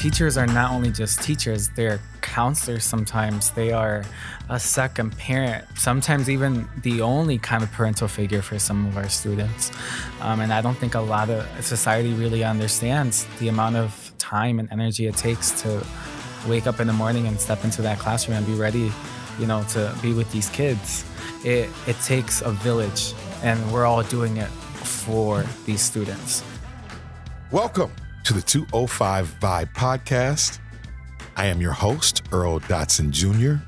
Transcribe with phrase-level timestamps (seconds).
[0.00, 3.50] teachers are not only just teachers, they're counselors sometimes.
[3.50, 4.02] They are
[4.48, 9.10] a second parent, sometimes even the only kind of parental figure for some of our
[9.10, 9.70] students.
[10.22, 14.58] Um, and I don't think a lot of society really understands the amount of time
[14.58, 15.84] and energy it takes to
[16.48, 18.90] wake up in the morning and step into that classroom and be ready,
[19.38, 21.04] you know, to be with these kids.
[21.44, 26.42] It, it takes a village, and we're all doing it for these students.
[27.50, 27.92] Welcome
[28.24, 30.58] to the 205 Vibe podcast.
[31.36, 33.62] I am your host, Earl Dotson Jr.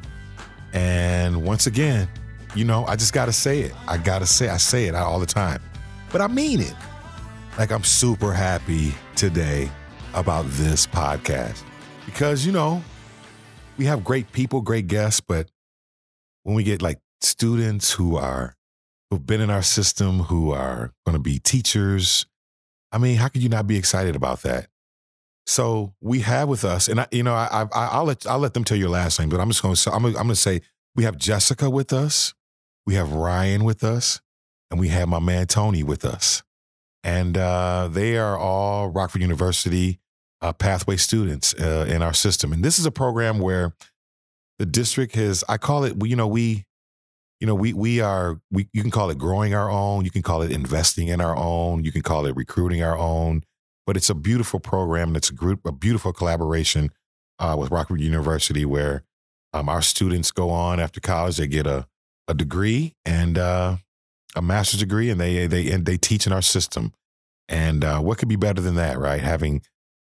[0.73, 2.09] And once again,
[2.55, 3.73] you know, I just got to say it.
[3.89, 5.63] I got to say, I say it all the time,
[6.11, 6.75] but I mean it.
[7.59, 9.71] Like, I'm super happy today
[10.15, 11.63] about this podcast
[12.05, 12.83] because, you know,
[13.79, 15.51] we have great people, great guests, but
[16.43, 18.55] when we get like students who are,
[19.11, 22.27] who've been in our system, who are going to be teachers,
[22.93, 24.69] I mean, how could you not be excited about that?
[25.47, 28.55] So we have with us, and I, you know, I, I, will let I'll let
[28.55, 30.61] them tell your last name, but I'm just going to I'm, I'm going to say
[30.95, 32.35] we have Jessica with us,
[32.87, 34.21] we have Ryan with us,
[34.71, 36.45] and we have my man Tony with us,
[37.03, 39.99] and uh, they are all Rockford University
[40.41, 43.75] uh, pathway students uh, in our system, and this is a program where
[44.61, 46.67] the district has I call it you know we
[47.43, 50.23] you know, we we are we you can call it growing our own, you can
[50.23, 53.43] call it investing in our own, you can call it recruiting our own,
[53.85, 56.91] but it's a beautiful program and it's a group a beautiful collaboration
[57.41, 59.03] uh, with Rockford University where
[59.53, 61.89] um, our students go on after college, they get a
[62.29, 63.75] a degree and uh,
[64.37, 66.93] a master's degree, and they they and they teach in our system.
[67.49, 69.21] And uh, what could be better than that, right?
[69.21, 69.63] Having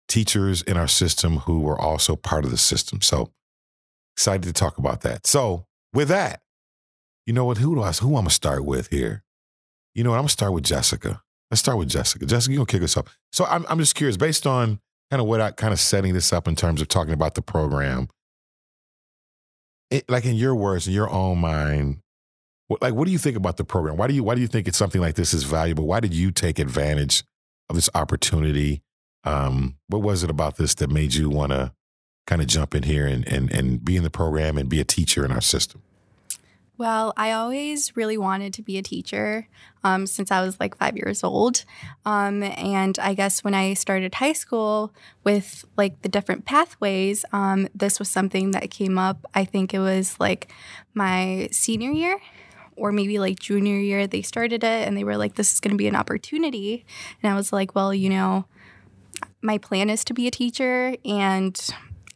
[0.07, 3.03] teachers in our system who are also part of the system.
[3.03, 3.33] So
[4.15, 5.27] excited to talk about that.
[5.27, 6.43] So with that,
[7.27, 7.59] you know what?
[7.59, 7.91] Who do I?
[7.93, 9.25] Who I'm gonna start with here?
[9.95, 10.17] You know what?
[10.17, 11.21] I'm gonna start with Jessica.
[11.51, 12.25] Let's start with Jessica.
[12.25, 13.19] Jessica, you gonna kick us off.
[13.33, 14.81] So I'm I'm just curious, based on
[15.11, 17.43] kind of what I kind of setting this up in terms of talking about the
[17.43, 18.09] program.
[19.91, 22.01] It, like in your words, in your own mind,
[22.69, 23.97] what, like what do you think about the program?
[23.97, 25.87] Why do you why do you think it's something like this is valuable?
[25.87, 27.25] Why did you take advantage
[27.69, 28.83] of this opportunity?
[29.25, 31.73] Um, what was it about this that made you want to
[32.27, 34.85] kind of jump in here and and and be in the program and be a
[34.85, 35.83] teacher in our system?
[36.79, 39.49] Well, I always really wanted to be a teacher
[39.83, 41.65] um, since I was like five years old.
[42.05, 44.93] Um, and I guess when I started high school
[45.25, 49.25] with like the different pathways, um, this was something that came up.
[49.35, 50.53] I think it was like
[50.93, 52.19] my senior year
[52.77, 55.71] or maybe like junior year, they started it and they were like, this is going
[55.71, 56.85] to be an opportunity.
[57.23, 58.45] And I was like, well, you know,
[59.41, 61.59] my plan is to be a teacher and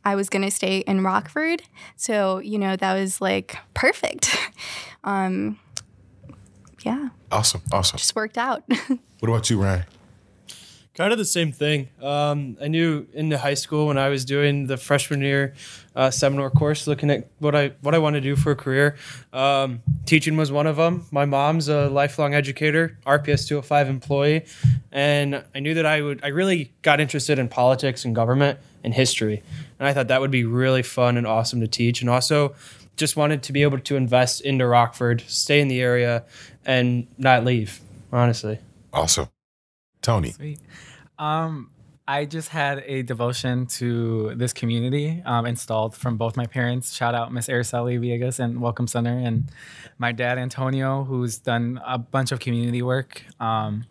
[0.05, 1.63] I was going to stay in Rockford.
[1.97, 4.37] So, you know, that was like perfect.
[5.05, 5.59] um,
[6.83, 7.11] yeah.
[7.31, 7.63] Awesome.
[7.71, 7.99] Awesome.
[7.99, 8.65] Just worked out.
[9.21, 9.85] what about you, Ryan?
[10.95, 11.89] Kind of the same thing.
[12.03, 15.55] Um, I knew in the high school when I was doing the freshman year
[15.95, 18.97] uh, seminar course, looking at what I what I want to do for a career.
[19.33, 21.07] Um, teaching was one of them.
[21.11, 24.45] My mom's a lifelong educator, RPS 205 employee,
[24.93, 26.25] and I knew that I would.
[26.25, 29.43] I really got interested in politics and government and history,
[29.79, 32.01] and I thought that would be really fun and awesome to teach.
[32.01, 32.55] And also,
[32.97, 36.25] just wanted to be able to invest into Rockford, stay in the area,
[36.65, 37.81] and not leave.
[38.13, 38.59] Honestly,
[38.93, 39.29] awesome,
[40.03, 40.33] Tony.
[40.33, 40.61] Sweet.
[41.19, 41.70] Um,
[42.11, 46.93] I just had a devotion to this community um, installed from both my parents.
[46.93, 49.49] Shout out Miss Araceli Villegas and Welcome Center, and
[49.97, 53.23] my dad Antonio, who's done a bunch of community work.
[53.39, 53.85] Um,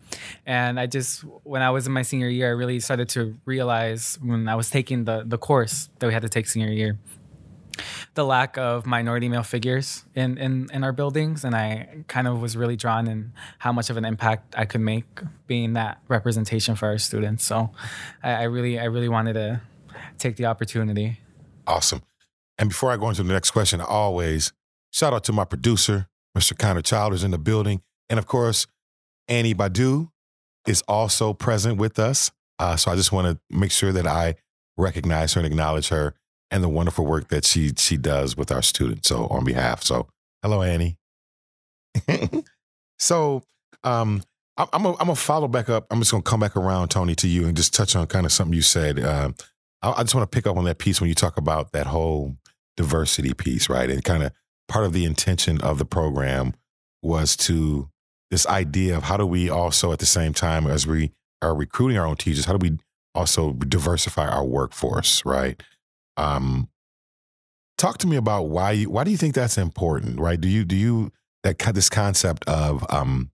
[0.45, 4.19] and I just, when I was in my senior year, I really started to realize
[4.21, 6.99] when I was taking the the course that we had to take senior year
[8.13, 11.43] the lack of minority male figures in, in, in our buildings.
[11.43, 14.81] And I kind of was really drawn in how much of an impact I could
[14.81, 15.05] make
[15.47, 17.43] being that representation for our students.
[17.43, 17.71] So
[18.23, 19.61] I, I really, I really wanted to
[20.17, 21.19] take the opportunity.
[21.67, 22.01] Awesome.
[22.57, 24.51] And before I go into the next question, always
[24.91, 26.57] shout out to my producer, Mr.
[26.57, 27.81] Connor Childers in the building.
[28.09, 28.67] And of course,
[29.27, 30.09] Annie Badu
[30.67, 32.31] is also present with us.
[32.57, 34.35] Uh, so I just want to make sure that I
[34.77, 36.15] recognize her and acknowledge her
[36.51, 39.09] and the wonderful work that she she does with our students.
[39.09, 40.07] So on behalf, so
[40.41, 40.97] hello Annie.
[42.99, 43.43] so
[43.83, 44.23] um,
[44.57, 45.87] I'm I'm a, I'm gonna follow back up.
[45.91, 48.31] I'm just gonna come back around, Tony, to you and just touch on kind of
[48.31, 48.99] something you said.
[48.99, 49.31] Uh,
[49.81, 51.87] I, I just want to pick up on that piece when you talk about that
[51.87, 52.35] whole
[52.77, 53.89] diversity piece, right?
[53.89, 54.31] And kind of
[54.67, 56.53] part of the intention of the program
[57.01, 57.89] was to
[58.29, 61.11] this idea of how do we also at the same time as we
[61.41, 62.77] are recruiting our own teachers, how do we
[63.15, 65.61] also diversify our workforce, right?
[66.19, 66.69] Um,
[67.77, 70.39] talk to me about why you, why do you think that's important, right?
[70.39, 71.11] Do you do you
[71.43, 73.31] that this concept of um,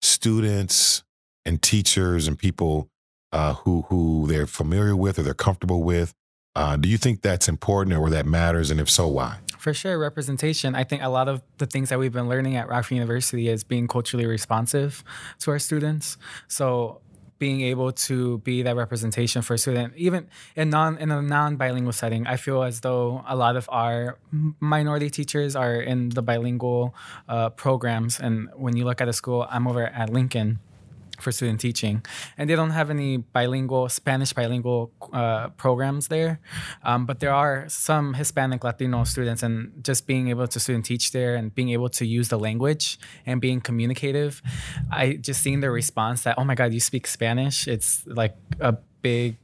[0.00, 1.02] students
[1.44, 2.88] and teachers and people
[3.32, 6.14] uh, who who they're familiar with or they're comfortable with.
[6.56, 8.70] Uh, do you think that's important or that matters?
[8.70, 9.38] And if so, why?
[9.58, 10.74] For sure, representation.
[10.74, 13.64] I think a lot of the things that we've been learning at Rockford University is
[13.64, 15.02] being culturally responsive
[15.40, 16.16] to our students.
[16.46, 17.00] So
[17.38, 21.56] being able to be that representation for a student, even in non in a non
[21.56, 24.18] bilingual setting, I feel as though a lot of our
[24.60, 26.94] minority teachers are in the bilingual
[27.28, 28.20] uh, programs.
[28.20, 30.60] And when you look at a school, I'm over at Lincoln
[31.20, 32.04] for student teaching,
[32.36, 36.40] and they don't have any bilingual Spanish bilingual uh, programs there,
[36.82, 41.12] um, but there are some Hispanic Latino students, and just being able to student teach
[41.12, 44.42] there and being able to use the language and being communicative,
[44.90, 48.76] I just seeing the response that oh my god, you speak Spanish, it's like a
[49.02, 49.36] big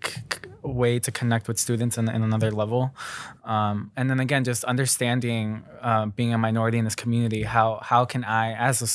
[0.63, 2.95] way to connect with students in, in another level.
[3.45, 8.05] Um, and then again, just understanding uh, being a minority in this community, how how
[8.05, 8.89] can I, as a,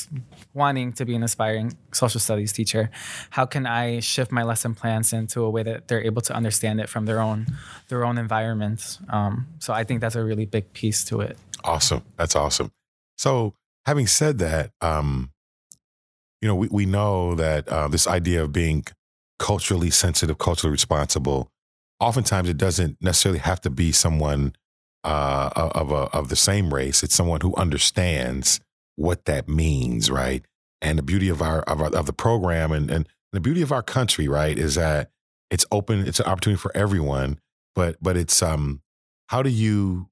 [0.54, 2.90] wanting to be an aspiring social studies teacher,
[3.32, 6.80] how can I shift my lesson plans into a way that they're able to understand
[6.80, 7.48] it from their own
[7.90, 9.00] their own environment.
[9.10, 11.38] Um, so I think that's a really big piece to it.
[11.64, 12.72] Awesome, that's awesome.
[13.18, 13.54] So
[13.86, 15.32] having said that, um,
[16.42, 18.86] you know, we, we know that uh, this idea of being
[19.40, 21.50] culturally sensitive, culturally responsible,
[22.06, 24.54] oftentimes it doesn't necessarily have to be someone
[25.04, 27.04] uh, of a, of the same race.
[27.04, 28.60] It's someone who understands
[28.96, 30.46] what that means, right?
[30.82, 33.72] And the beauty of our of, our, of the program and, and the beauty of
[33.72, 35.12] our country, right, is that
[35.50, 36.08] it's open.
[36.08, 37.40] It's an opportunity for everyone.
[37.76, 38.82] But but it's um,
[39.28, 40.10] how do you,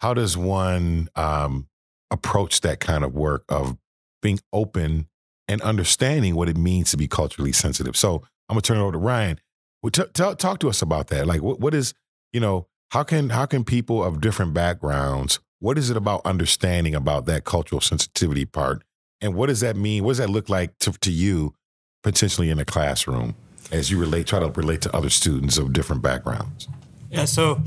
[0.00, 1.68] how does one um,
[2.10, 3.76] approach that kind of work of
[4.22, 5.08] being open
[5.48, 7.96] and understanding what it means to be culturally sensitive.
[7.96, 9.38] So I'm gonna turn it over to Ryan.
[9.84, 11.26] Well, t- t- talk to us about that.
[11.26, 11.92] Like, what, what is
[12.32, 15.40] you know how can how can people of different backgrounds?
[15.58, 18.82] What is it about understanding about that cultural sensitivity part,
[19.20, 20.02] and what does that mean?
[20.02, 21.54] What does that look like to, to you
[22.02, 23.34] potentially in a classroom
[23.70, 26.66] as you relate try to relate to other students of different backgrounds?
[27.10, 27.60] Yeah, so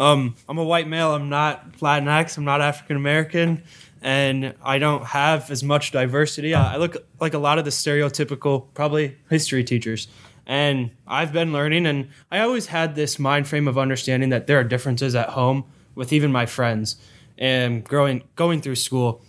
[0.00, 1.14] um, I'm a white male.
[1.14, 2.36] I'm not Latinx.
[2.38, 3.62] I'm not African American
[4.02, 6.54] and I don't have as much diversity.
[6.54, 10.08] I look like a lot of the stereotypical, probably history teachers.
[10.46, 14.58] And I've been learning, and I always had this mind frame of understanding that there
[14.58, 16.96] are differences at home with even my friends
[17.38, 19.22] and growing going through school.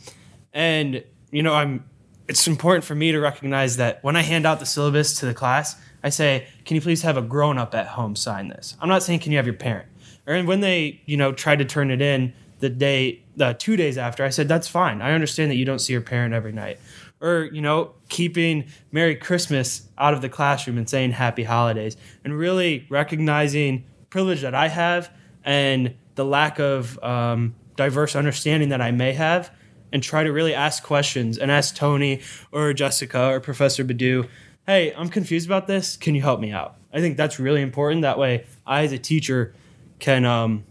[0.54, 1.86] And you know, I'm
[2.27, 5.33] it's important for me to recognize that when I hand out the syllabus to the
[5.33, 8.89] class, I say, "Can you please have a grown up at home sign this?" I'm
[8.89, 9.89] not saying, "Can you have your parent?"
[10.25, 12.33] Or when they, you know, try to turn it in,
[12.63, 15.01] the day, the two days after, I said, that's fine.
[15.01, 16.80] I understand that you don't see your parent every night.
[17.24, 22.38] Or, you know, keeping Merry Christmas out of the classroom and saying Happy Holidays and
[22.38, 25.10] really recognizing privilege that I have
[25.44, 29.52] and the lack of um, diverse understanding that I may have
[29.92, 32.22] and try to really ask questions and ask Tony
[32.52, 34.28] or Jessica or Professor Badu,
[34.68, 35.98] hey, I'm confused about this.
[35.98, 36.75] Can you help me out?
[36.92, 38.02] I think that's really important.
[38.02, 39.54] That way, I, as a teacher,
[40.00, 40.66] can um,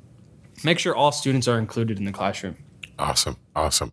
[0.64, 2.56] make sure all students are included in the classroom.
[2.98, 3.92] Awesome, awesome.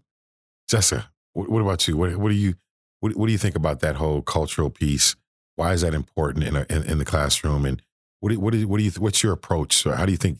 [0.68, 1.98] Jessica, what, what about you?
[1.98, 2.56] What, what do you
[3.00, 5.16] what, what, do you think about that whole cultural piece?
[5.56, 7.66] Why is that important in, a, in, in the classroom?
[7.66, 7.82] And
[8.20, 9.84] what do, what do, what do you what's your approach?
[9.84, 10.40] How do you think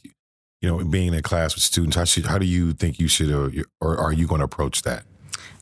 [0.62, 1.96] you know being in a class with students?
[1.96, 4.46] How should how do you think you should uh, or, or are you going to
[4.46, 5.04] approach that?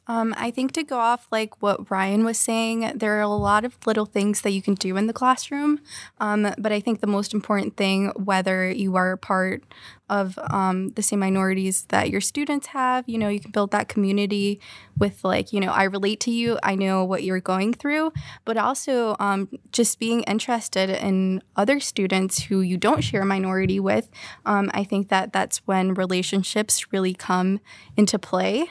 [0.07, 3.65] Um, I think to go off like what Ryan was saying, there are a lot
[3.65, 5.79] of little things that you can do in the classroom.
[6.19, 9.63] Um, but I think the most important thing, whether you are part
[10.09, 13.89] of um, the same minorities that your students have, you know, you can build that
[13.89, 14.61] community
[14.97, 18.13] with like, you know, I relate to you, I know what you're going through,
[18.45, 23.79] but also um, just being interested in other students who you don't share a minority
[23.81, 24.09] with.
[24.45, 27.59] Um, I think that that's when relationships really come
[27.97, 28.67] into play.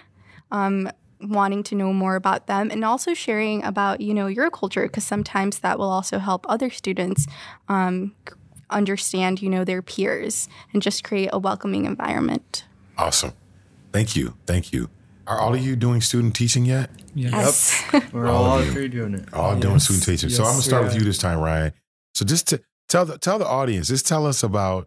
[0.50, 4.82] Um, wanting to know more about them and also sharing about you know your culture
[4.82, 7.26] because sometimes that will also help other students
[7.68, 8.14] um,
[8.70, 12.64] understand you know their peers and just create a welcoming environment
[12.98, 13.32] awesome
[13.92, 14.90] thank you thank you
[15.26, 18.04] are all of you doing student teaching yet yes yep.
[18.12, 19.62] we're all, all three doing it all yes.
[19.62, 20.36] doing student teaching yes.
[20.36, 20.88] so i'm gonna start yeah.
[20.88, 21.72] with you this time ryan
[22.14, 24.86] so just to tell the tell the audience just tell us about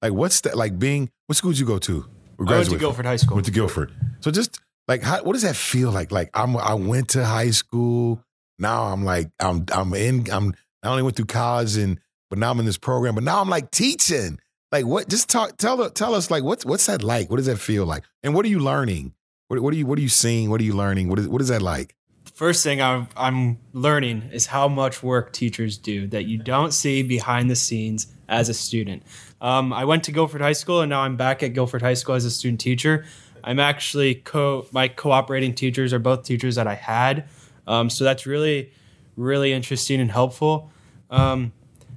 [0.00, 2.06] like what's that like being what school did you go to
[2.46, 3.34] I went to Guilford High School.
[3.36, 3.92] Went to Guilford.
[4.20, 6.10] So just like, how, what does that feel like?
[6.10, 8.24] Like, I'm I went to high school.
[8.58, 12.50] Now I'm like I'm I'm in I'm I only went through college and but now
[12.50, 13.14] I'm in this program.
[13.14, 14.40] But now I'm like teaching.
[14.70, 15.08] Like, what?
[15.08, 15.56] Just talk.
[15.56, 17.30] Tell tell us like what's what's that like?
[17.30, 18.04] What does that feel like?
[18.22, 19.14] And what are you learning?
[19.48, 20.50] What, what are you what are you seeing?
[20.50, 21.08] What are you learning?
[21.08, 21.94] What is what is that like?
[22.34, 27.02] First thing I'm I'm learning is how much work teachers do that you don't see
[27.02, 29.02] behind the scenes as a student.
[29.40, 32.14] Um, I went to Guilford High School and now I'm back at Guilford High School
[32.14, 33.06] as a student teacher.
[33.48, 37.26] I'm actually co my cooperating teachers are both teachers that I had,
[37.66, 38.72] um, so that's really
[39.16, 40.70] really interesting and helpful.
[41.10, 41.52] Um,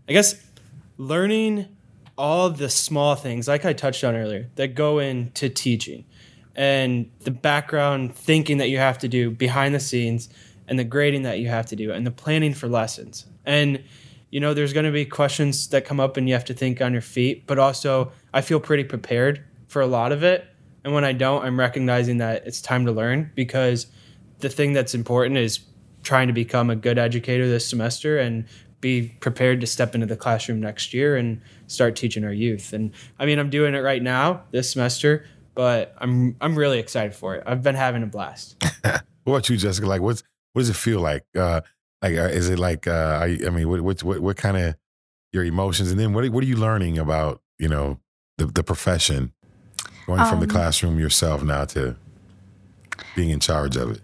[0.07, 0.41] I guess
[0.97, 1.67] learning
[2.17, 6.05] all the small things, like I touched on earlier, that go into teaching
[6.55, 10.29] and the background thinking that you have to do behind the scenes
[10.67, 13.25] and the grading that you have to do and the planning for lessons.
[13.45, 13.83] And
[14.29, 16.81] you know, there's going to be questions that come up and you have to think
[16.81, 20.45] on your feet, but also I feel pretty prepared for a lot of it.
[20.83, 23.87] And when I don't, I'm recognizing that it's time to learn because
[24.39, 25.59] the thing that's important is
[26.03, 28.45] trying to become a good educator this semester and
[28.81, 32.73] be prepared to step into the classroom next year and start teaching our youth.
[32.73, 37.13] And I mean, I'm doing it right now this semester, but I'm I'm really excited
[37.13, 37.43] for it.
[37.45, 38.61] I've been having a blast.
[38.81, 39.87] what about you, Jessica?
[39.87, 40.23] Like, what's
[40.53, 41.23] what does it feel like?
[41.37, 41.61] Uh,
[42.01, 42.87] like, uh, is it like?
[42.87, 44.75] Uh, I, I mean, what what what, what kind of
[45.31, 47.41] your emotions, and then what what are you learning about?
[47.59, 47.99] You know,
[48.37, 49.33] the the profession,
[50.17, 51.95] going from the Um, classroom yourself now to
[53.15, 54.01] being in charge of it.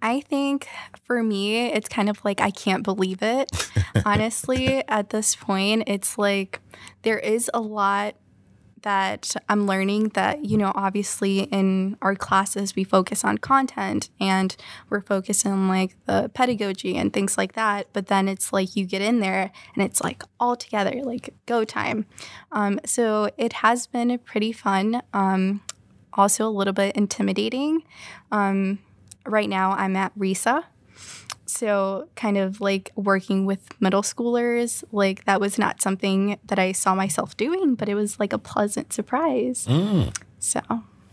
[0.00, 0.68] I think
[1.04, 3.70] for me, it's kind of like I can't believe it.
[4.04, 6.60] Honestly, at this point, it's like
[7.02, 8.14] there is a lot
[8.82, 14.56] that I'm learning that, you know, obviously in our classes, we focus on content and
[14.90, 17.88] we're focused on like the pedagogy and things like that.
[17.92, 21.64] But then it's like you get in there and it's like all together, like go
[21.64, 22.06] time.
[22.50, 25.02] Um, so it has been pretty fun.
[25.12, 25.62] Um,
[26.14, 27.82] also a little bit intimidating.
[28.30, 28.78] Um,
[29.26, 30.64] right now I'm at RESA.
[31.52, 36.72] So, kind of like working with middle schoolers, like that was not something that I
[36.72, 39.66] saw myself doing, but it was like a pleasant surprise.
[39.68, 40.16] Mm.
[40.38, 40.60] So,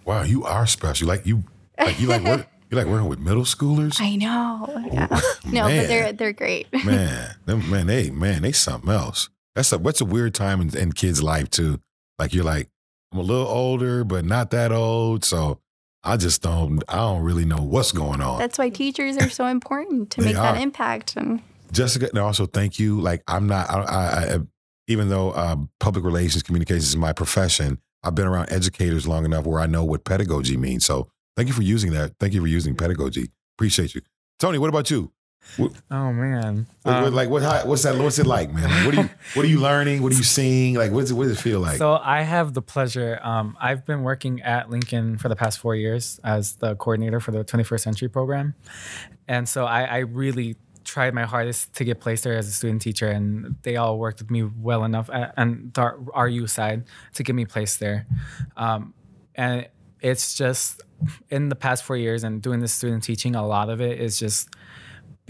[0.09, 1.07] Wow, you are special.
[1.07, 1.43] Like you,
[1.77, 2.47] like you like work.
[2.71, 4.01] You like working with middle schoolers.
[4.01, 4.67] I know.
[4.91, 5.21] Yeah.
[5.45, 6.67] No, but they're they're great.
[6.85, 9.29] man, them, man, they man, they something else.
[9.55, 11.79] That's a what's a weird time in, in kids' life too.
[12.17, 12.69] Like you're like,
[13.11, 15.59] I'm a little older, but not that old, so
[16.03, 18.39] I just don't I don't really know what's going on.
[18.39, 21.15] That's why teachers are so important to make that impact.
[21.15, 21.41] And
[21.71, 22.99] Jessica, and also thank you.
[22.99, 24.39] Like I'm not, I, I, I
[24.87, 29.45] even though um, public relations communications is my profession, I've been around educators long enough
[29.45, 30.85] where I know what pedagogy means.
[30.85, 32.13] So thank you for using that.
[32.19, 33.29] Thank you for using pedagogy.
[33.57, 34.01] Appreciate you,
[34.39, 34.57] Tony.
[34.57, 35.11] What about you?
[35.91, 36.67] Oh man.
[36.83, 37.41] What- what- Um, like what?
[37.41, 37.97] How, what's that?
[37.97, 38.69] What's it like, man?
[38.69, 39.09] Like, what are you?
[39.35, 40.01] What are you learning?
[40.03, 40.75] What are you seeing?
[40.75, 41.13] Like, what's it?
[41.15, 41.77] What does it feel like?
[41.77, 43.19] So I have the pleasure.
[43.23, 47.31] Um, I've been working at Lincoln for the past four years as the coordinator for
[47.31, 48.53] the 21st Century program,
[49.27, 52.81] and so I, I really tried my hardest to get placed there as a student
[52.81, 57.23] teacher, and they all worked with me well enough at, and the RU side to
[57.23, 58.07] get me placed there.
[58.57, 58.93] Um,
[59.35, 59.67] and
[60.01, 60.81] it's just
[61.29, 64.17] in the past four years and doing this student teaching, a lot of it is
[64.17, 64.49] just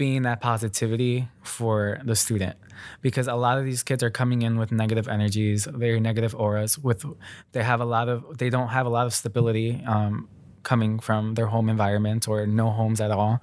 [0.00, 2.56] being that positivity for the student.
[3.02, 6.78] Because a lot of these kids are coming in with negative energies very negative auras
[6.78, 7.04] with
[7.52, 10.26] they have a lot of they don't have a lot of stability um,
[10.62, 13.42] coming from their home environment or no homes at all.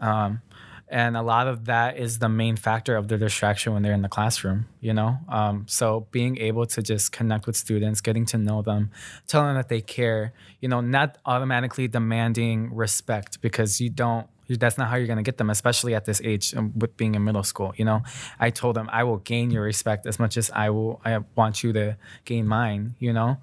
[0.00, 0.42] Um,
[0.88, 4.02] and a lot of that is the main factor of their distraction when they're in
[4.02, 5.18] the classroom you know?
[5.28, 8.90] Um, so being able to just connect with students getting to know them
[9.28, 14.78] telling them that they care you know not automatically demanding respect because you don't that's
[14.78, 17.42] not how you're to get them especially at this age um, with being in middle
[17.42, 18.02] school you know?
[18.38, 21.62] I told them i will gain your respect as much as i will i want
[21.62, 23.38] you to gain mine you know?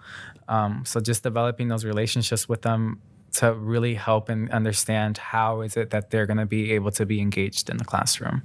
[0.48, 3.02] Um, so just developing those relationships with them
[3.34, 7.06] to really help and understand how is it that they're going to be able to
[7.06, 8.42] be engaged in the classroom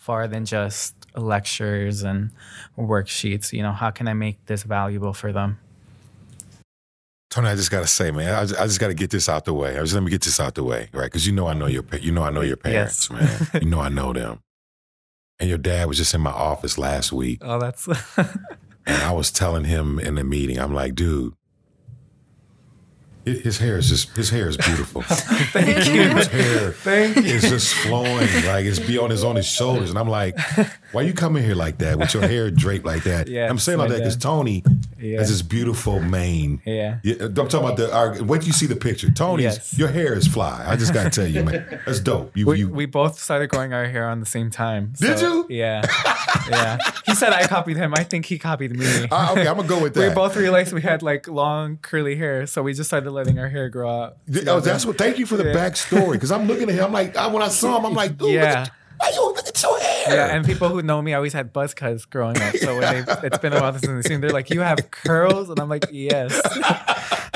[0.00, 2.30] far than just lectures and
[2.76, 3.72] worksheets you know?
[3.72, 5.58] How can i make this valuable for them
[7.34, 9.52] Tony, I just gotta say, man, I just, I just gotta get this out the
[9.52, 9.76] way.
[9.76, 11.06] I just let me get this out the way, right?
[11.06, 13.50] Because you know I know your, you know I know your parents, Yes.
[13.50, 13.50] man.
[13.64, 14.38] You know I know them.
[15.40, 17.88] And your dad was just in my office last week, oh that's
[18.86, 21.34] and I was telling him in the meeting, I'm like, dude,
[23.24, 25.02] his hair is just his hair is beautiful.
[25.08, 29.46] thank you his hair thank you is just flowing, like it's beyond his on his
[29.46, 30.38] shoulders, and I'm like,
[30.92, 33.28] why you coming here like that with your hair draped like that?
[33.28, 34.16] Yeah, I'm saying like that because.
[34.16, 34.62] Tony
[35.00, 35.18] Yeah.
[35.18, 36.62] has this beautiful mane.
[36.64, 37.94] yeah Yeah, I'm talking about the.
[37.94, 39.10] Our, wait you see the picture.
[39.10, 39.78] Tony's, Yes.
[39.78, 40.64] your hair is fly.
[40.66, 42.34] I just gotta tell you, man, that's dope.
[42.36, 44.92] You, we, you, we both started growing our hair on the same time.
[44.98, 45.46] Did so- you?
[45.50, 45.82] Yeah.
[46.50, 46.78] Yeah.
[47.06, 47.92] He said I copied him.
[47.94, 48.86] I think he copied me.
[49.10, 50.08] Ah, okay, I'm gonna go with that.
[50.08, 53.48] we both realized we had like long curly hair, so we just started letting our
[53.48, 54.16] hair grow out.
[54.46, 54.98] oh, that's what.
[54.98, 55.54] Thank you for the Yeah.
[55.54, 56.84] backstory because I'm looking at him.
[56.86, 58.40] I'm like, I, when I saw him, I'm like, dude, Yeah.
[58.42, 60.14] look, at, why you look at your hair?
[60.14, 62.54] Yeah, and people who know me I always had buzz cuts growing up.
[62.56, 65.48] So when they, it's been a while since they've seen, they're like, "You have curls,"
[65.48, 66.38] and I'm like, "Yes."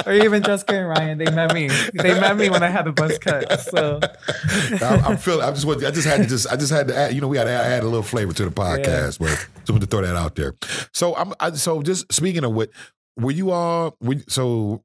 [0.06, 1.68] or even Jessica and Ryan, they met me.
[1.94, 3.60] They met me when I had a buzz cut.
[3.60, 4.00] So
[4.80, 5.42] I'm, I'm feeling.
[5.44, 5.84] I just want.
[5.84, 6.46] I just had to just.
[6.50, 7.14] I just had to add.
[7.14, 9.18] You know, we had to add, add a little flavor to the podcast.
[9.18, 9.28] But
[9.60, 10.54] just want to throw that out there.
[10.92, 11.34] So I'm.
[11.40, 12.70] I, so just speaking of what,
[13.16, 13.96] were you all?
[14.00, 14.84] Were, so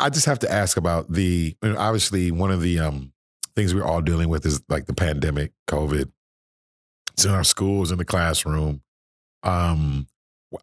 [0.00, 1.56] I just have to ask about the.
[1.62, 3.12] obviously, one of the um
[3.54, 6.10] things we're all dealing with is like the pandemic, COVID.
[7.12, 8.82] It's in our schools, in the classroom.
[9.42, 10.06] Um,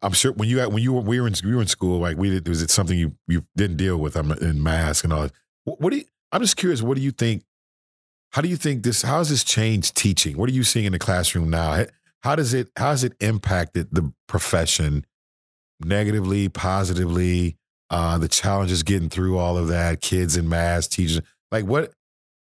[0.02, 2.18] I'm sure when you when you were we were in we were in school, like
[2.18, 4.16] we did, was it something you you didn't deal with?
[4.16, 5.24] I'm in mask and all.
[5.24, 5.34] That.
[5.64, 6.06] What, what do you?
[6.32, 6.82] I'm just curious.
[6.82, 7.44] What do you think?
[8.32, 9.02] How do you think this?
[9.02, 10.38] How has this changed teaching?
[10.38, 11.86] What are you seeing in the classroom now?
[12.22, 12.70] How does it?
[12.76, 15.06] How has it impacted the profession
[15.80, 17.58] negatively, positively?
[17.90, 21.22] Uh, the challenges getting through all of that, kids in mass, teachers.
[21.52, 21.92] Like what?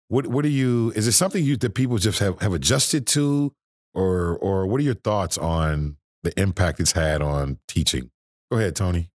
[0.07, 0.27] What?
[0.27, 0.91] What are you?
[0.95, 3.53] Is it something you that people just have have adjusted to,
[3.93, 8.11] or or what are your thoughts on the impact it's had on teaching?
[8.51, 9.09] Go ahead, Tony.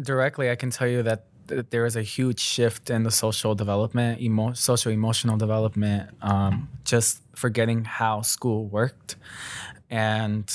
[0.00, 4.20] Directly, I can tell you that there is a huge shift in the social development,
[4.20, 9.16] emo- social emotional development, um, just forgetting how school worked.
[9.90, 10.50] And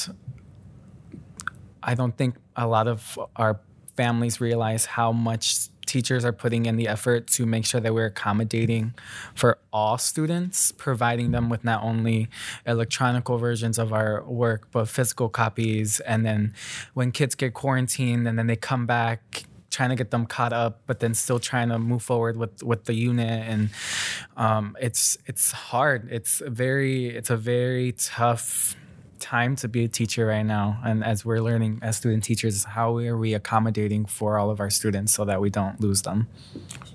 [1.81, 3.59] I don't think a lot of our
[4.01, 8.07] families realize how much teachers are putting in the effort to make sure that we're
[8.07, 8.95] accommodating
[9.35, 12.27] for all students, providing them with not only
[12.65, 15.99] electronic versions of our work, but physical copies.
[15.99, 16.53] And then
[16.95, 20.81] when kids get quarantined and then they come back, trying to get them caught up,
[20.87, 23.69] but then still trying to move forward with with the unit, and
[24.35, 26.09] um, it's it's hard.
[26.11, 28.75] It's very it's a very tough
[29.21, 32.97] time to be a teacher right now and as we're learning as student teachers how
[32.97, 36.27] are we accommodating for all of our students so that we don't lose them?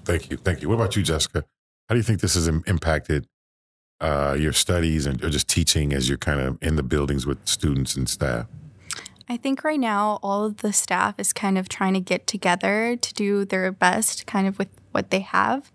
[0.04, 0.68] Thank you thank you.
[0.68, 1.44] What about you jessica?
[1.88, 3.26] How do you think this has impacted
[4.00, 7.38] uh, your studies and or just teaching as you're kind of in the buildings with
[7.46, 8.46] students and staff?
[9.28, 12.96] I think right now all of the staff is kind of trying to get together
[12.96, 15.72] to do their best, kind of with what they have.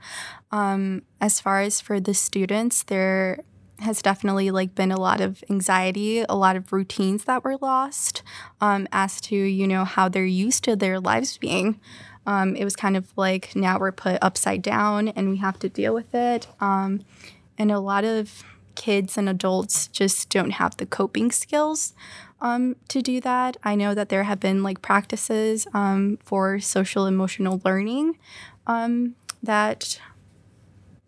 [0.52, 3.40] Um, as far as for the students, there
[3.82, 8.24] has definitely like been a lot of anxiety, a lot of routines that were lost
[8.60, 11.80] um, as to you know how they're used to their lives being.
[12.26, 15.70] Um, it was kind of like now we're put upside down and we have to
[15.70, 16.48] deal with it.
[16.60, 17.04] Um,
[17.58, 18.44] and a lot of
[18.76, 21.94] kids and adults just don't have the coping skills
[22.40, 23.58] um, to do that.
[23.64, 28.18] I know that there have been like practices um, for social emotional learning
[28.68, 30.00] um, that,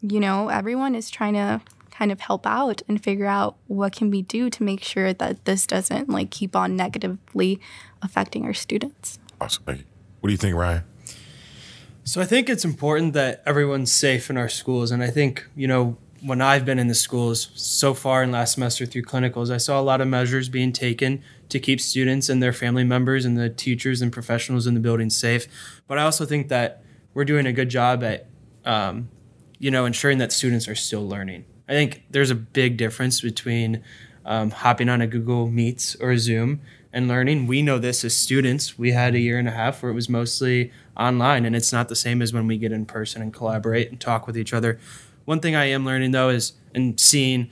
[0.01, 1.61] you know, everyone is trying to
[1.93, 5.45] kind of help out and figure out what can we do to make sure that
[5.45, 7.59] this doesn't like keep on negatively
[8.01, 9.19] affecting our students.
[9.39, 9.63] Awesome.
[9.63, 9.85] Thank you.
[10.19, 10.83] What do you think, Ryan?
[12.03, 14.91] So I think it's important that everyone's safe in our schools.
[14.91, 18.53] And I think, you know, when I've been in the schools so far in last
[18.53, 22.41] semester through clinicals, I saw a lot of measures being taken to keep students and
[22.41, 25.47] their family members and the teachers and professionals in the building safe.
[25.87, 28.25] But I also think that we're doing a good job at,
[28.65, 29.09] um,
[29.59, 31.45] you know, ensuring that students are still learning.
[31.67, 33.83] I think there's a big difference between
[34.25, 37.47] um, hopping on a Google Meets or a Zoom and learning.
[37.47, 38.77] We know this as students.
[38.77, 41.89] We had a year and a half where it was mostly online, and it's not
[41.89, 44.79] the same as when we get in person and collaborate and talk with each other.
[45.25, 47.49] One thing I am learning though is and seeing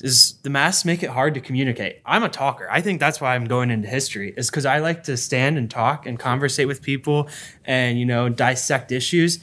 [0.00, 2.00] is the masks make it hard to communicate.
[2.04, 2.68] I'm a talker.
[2.70, 5.70] I think that's why I'm going into history is because I like to stand and
[5.70, 7.28] talk and conversate with people
[7.64, 9.38] and you know dissect issues.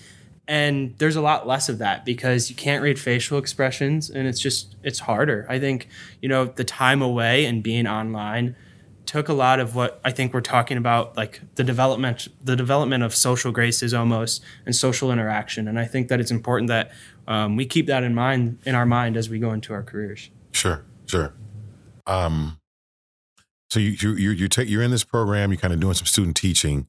[0.48, 4.40] And there's a lot less of that because you can't read facial expressions and it's
[4.40, 5.46] just it's harder.
[5.50, 5.88] I think
[6.22, 8.56] you know the time away and being online
[9.06, 13.04] took a lot of what I think we're talking about, like the development, the development
[13.04, 15.68] of social graces almost and social interaction.
[15.68, 16.92] And I think that it's important that
[17.28, 20.30] um, we keep that in mind in our mind as we go into our careers.
[20.54, 21.34] Sure, sure.
[22.08, 22.60] Um,
[23.70, 25.52] so you you you you take you're in this program.
[25.52, 26.88] You're kind of doing some student teaching.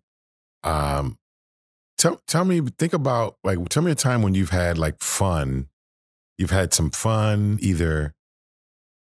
[0.64, 1.18] Um,
[2.02, 5.68] tell tell me, think about like tell me a time when you've had like fun.
[6.36, 8.14] You've had some fun either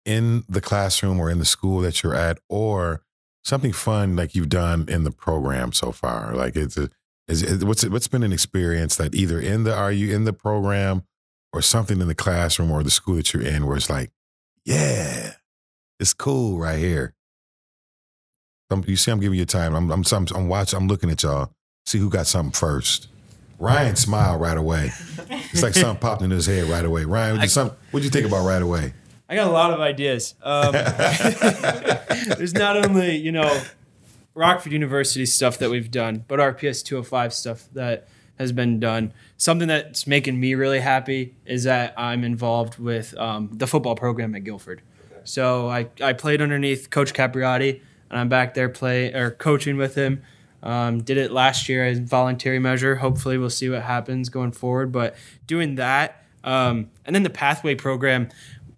[0.05, 3.03] in the classroom or in the school that you're at, or
[3.45, 6.35] something fun like you've done in the program so far.
[6.35, 6.91] Like it's a,
[7.29, 11.05] is, what's what's been an experience that either in the are you in the program
[11.55, 14.11] or something in the classroom or the school that you're in where it's like,
[14.67, 15.33] yeah,
[15.99, 17.15] it's cool right here.
[18.71, 19.75] I'm, you see, I'm giving you time.
[19.75, 20.79] I'm, I'm, I'm, I'm watching.
[20.79, 21.53] I'm looking at y'all.
[21.85, 23.09] See who got something first.
[23.59, 24.91] Ryan smiled right away.
[25.29, 27.05] It's like something popped in his head right away.
[27.05, 28.93] Ryan, what did you think about right away?
[29.29, 30.35] I got a lot of ideas.
[30.43, 30.73] Um,
[32.37, 33.63] there's not only you know
[34.35, 39.13] Rockford University stuff that we've done, but RPS 205 stuff that has been done.
[39.37, 44.35] Something that's making me really happy is that I'm involved with um, the football program
[44.35, 44.83] at Guilford.
[45.25, 49.95] So I, I played underneath Coach Capriotti, and I'm back there play or coaching with
[49.95, 50.23] him.
[50.63, 52.97] Um, did it last year as a voluntary measure.
[52.97, 54.93] Hopefully, we'll see what happens going forward.
[54.93, 58.29] But doing that, um, and then the pathway program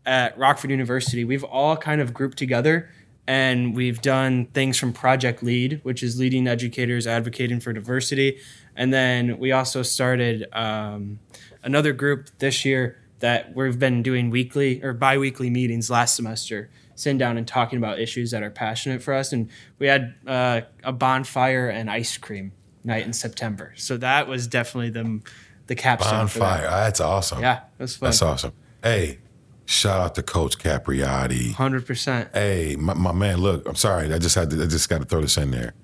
[0.06, 2.90] at Rockford University, we've all kind of grouped together
[3.26, 8.38] and we've done things from Project Lead, which is leading educators advocating for diversity.
[8.76, 11.18] And then we also started um,
[11.62, 17.18] another group this year that we've been doing weekly or bi-weekly meetings last semester sitting
[17.18, 19.32] down and talking about issues that are passionate for us.
[19.32, 22.52] And we had uh, a bonfire and ice cream
[22.84, 23.72] night in September.
[23.76, 25.20] So that was definitely the
[25.66, 26.28] the capstone.
[26.28, 26.60] for that.
[26.62, 26.70] Bonfire.
[26.70, 27.40] That's awesome.
[27.40, 28.08] Yeah, was fun.
[28.08, 28.52] That's awesome.
[28.82, 29.18] Hey,
[29.64, 31.52] shout out to Coach Capriati.
[31.52, 32.30] Hundred percent.
[32.32, 34.12] Hey, my, my man, look, I'm sorry.
[34.12, 35.74] I just had to, I just got to throw this in there.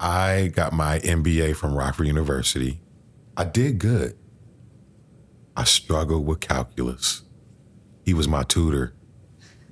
[0.00, 2.80] I got my MBA from Rockford University.
[3.36, 4.16] I did good.
[5.56, 7.22] I struggled with calculus.
[8.04, 8.94] He was my tutor.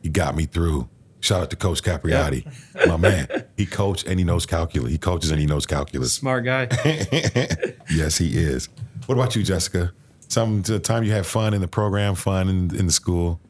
[0.07, 0.89] He got me through.
[1.19, 2.47] Shout out to Coach Capriati,
[2.87, 3.27] my man.
[3.57, 4.93] He coached and he knows calculus.
[4.93, 6.13] He coaches and he knows calculus.
[6.15, 6.69] Smart guy.
[7.91, 8.69] yes, he is.
[9.07, 9.93] What about you, Jessica?
[10.29, 13.41] Some the time you had fun in the program, fun in, in the school.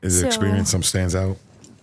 [0.00, 1.38] Is the So- experience some stands out?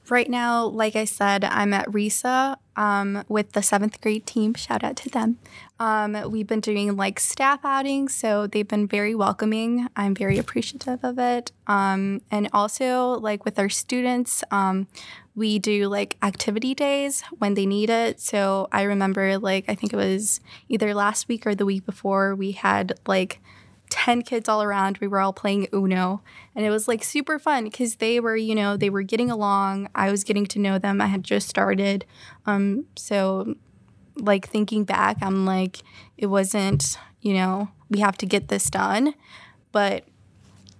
[0.07, 4.53] Right now, like I said, I'm at RESA um, with the seventh grade team.
[4.53, 5.37] Shout out to them.
[5.79, 9.87] Um, we've been doing like staff outings, so they've been very welcoming.
[9.95, 11.51] I'm very appreciative of it.
[11.67, 14.87] Um, and also, like with our students, um,
[15.35, 18.19] we do like activity days when they need it.
[18.19, 22.33] So I remember, like, I think it was either last week or the week before,
[22.33, 23.39] we had like
[23.89, 24.97] 10 kids all around.
[24.97, 26.21] We were all playing Uno.
[26.55, 29.89] And it was like super fun because they were, you know, they were getting along.
[29.93, 31.01] I was getting to know them.
[31.01, 32.05] I had just started.
[32.45, 33.55] Um, so,
[34.19, 35.77] like, thinking back, I'm like,
[36.17, 39.13] it wasn't, you know, we have to get this done.
[39.71, 40.05] But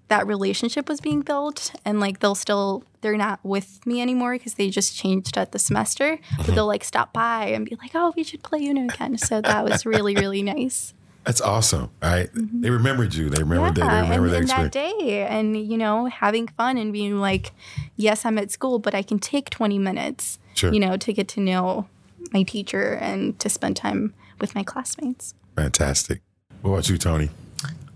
[0.10, 1.74] that relationship was being built.
[1.86, 5.60] And like, they'll still, they're not with me anymore because they just changed at the
[5.60, 6.18] semester.
[6.38, 9.18] But they'll like stop by and be like, oh, we should play Uno again.
[9.18, 10.94] So that was really, really nice.
[11.26, 11.90] That's awesome.
[12.02, 12.30] Right?
[12.34, 13.30] They remembered you.
[13.30, 13.82] They remembered that.
[13.82, 13.96] They Mm-hmm.
[13.96, 17.52] and, remember that and that day, and you know, having fun and being like,
[17.98, 20.72] yes, I'm at school, but I can take 20 minutes, Sure.
[20.72, 21.90] you know, to get to know
[22.34, 25.34] my teacher and to spend time with my classmates.
[25.56, 26.22] Fantastic.
[26.62, 27.30] What about you, Tony?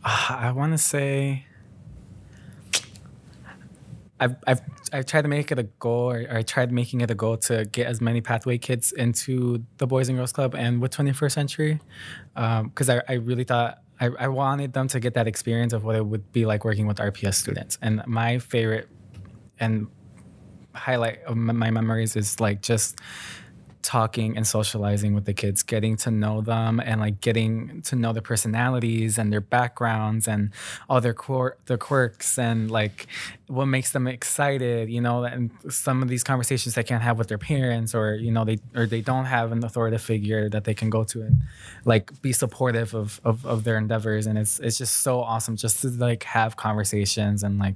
[0.03, 1.45] Uh, I want to say
[4.21, 4.61] I've, I've,
[4.93, 7.37] I've tried to make it a goal, or, or I tried making it a goal
[7.37, 11.31] to get as many pathway kids into the Boys and Girls Club and with 21st
[11.31, 11.79] Century.
[12.35, 15.83] Um, because I, I really thought I, I wanted them to get that experience of
[15.83, 17.79] what it would be like working with RPS students.
[17.81, 18.87] And my favorite
[19.59, 19.87] and
[20.75, 22.99] highlight of my memories is like just
[23.83, 28.13] talking and socializing with the kids, getting to know them and like getting to know
[28.13, 30.51] their personalities and their backgrounds and
[30.89, 33.07] all their quir- their quirks and like
[33.47, 37.27] what makes them excited, you know, and some of these conversations they can't have with
[37.27, 40.73] their parents or you know they or they don't have an authoritative figure that they
[40.73, 41.41] can go to and
[41.85, 45.81] like be supportive of of, of their endeavors and it's it's just so awesome just
[45.81, 47.75] to like have conversations and like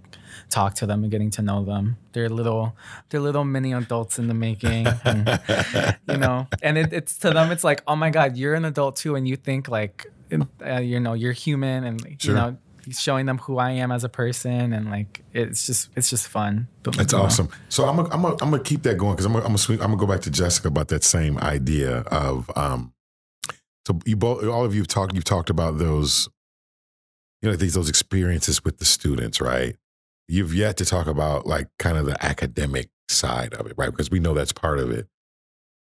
[0.49, 1.97] talk to them and getting to know them.
[2.13, 2.75] They're little
[3.09, 4.87] they're little mini adults in the making.
[5.03, 5.39] And,
[6.09, 8.95] you know and it, it's to them it's like oh my god you're an adult
[8.95, 10.07] too and you think like
[10.65, 12.33] uh, you know you're human and Sure.
[12.35, 12.57] you know
[12.91, 16.67] showing them who i am as a person and like it's just it's just fun
[16.83, 17.49] But, That's you know, awesome.
[17.69, 19.57] So I'm gonna I'm gonna I'm gonna keep that going because I'm gonna I'm gonna,
[19.57, 22.93] swing, I'm gonna go back to Jessica about that same idea of um.
[23.87, 26.27] So you both all of you have talked you've talked about those,
[27.41, 29.75] you know, these those experiences with the students, right?
[30.27, 33.91] You've yet to talk about like kind of the academic side of it, right?
[33.91, 35.07] Because we know that's part of it.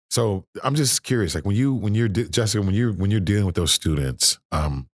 [0.09, 3.45] So I'm just curious, like when you when you're Jessica, when you're when you're dealing
[3.45, 4.89] with those students, um,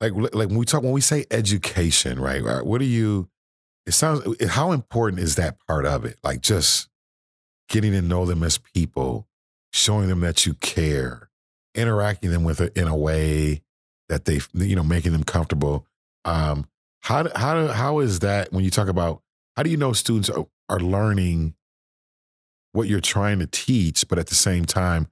[0.00, 2.42] like like when we talk when we say education, right?
[2.42, 3.28] right what do you?
[3.86, 4.22] It sounds.
[4.48, 6.18] How important is that part of it?
[6.22, 6.88] Like just
[7.70, 9.26] getting to know them as people,
[9.72, 11.30] showing them that you care,
[11.74, 13.62] interacting them with it in a way
[14.10, 15.86] that they, you know, making them comfortable.
[16.26, 16.66] Um,
[17.00, 19.22] how how how is that when you talk about
[19.56, 21.54] how do you know students are, are learning
[22.74, 25.06] what you're trying to teach, but at the same time,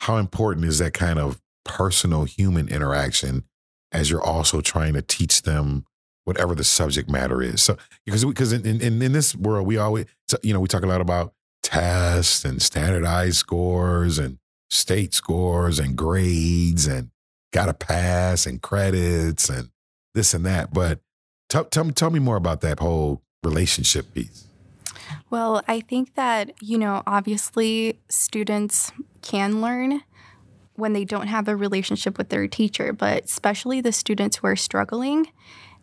[0.00, 3.44] how important is that kind of personal human interaction
[3.92, 5.84] as you're also trying to teach them
[6.24, 7.62] whatever the subject matter is.
[7.62, 10.06] So because because in, in in this world we always
[10.42, 14.38] you know we talk a lot about tests and standardized scores and
[14.70, 17.10] state scores and grades and
[17.52, 19.70] got to pass and credits and
[20.14, 20.72] this and that.
[20.72, 21.00] But
[21.48, 24.46] tell tell me tell me more about that whole relationship piece.
[25.30, 28.92] Well, I think that, you know, obviously students
[29.22, 30.02] can learn
[30.74, 34.56] when they don't have a relationship with their teacher, but especially the students who are
[34.56, 35.26] struggling,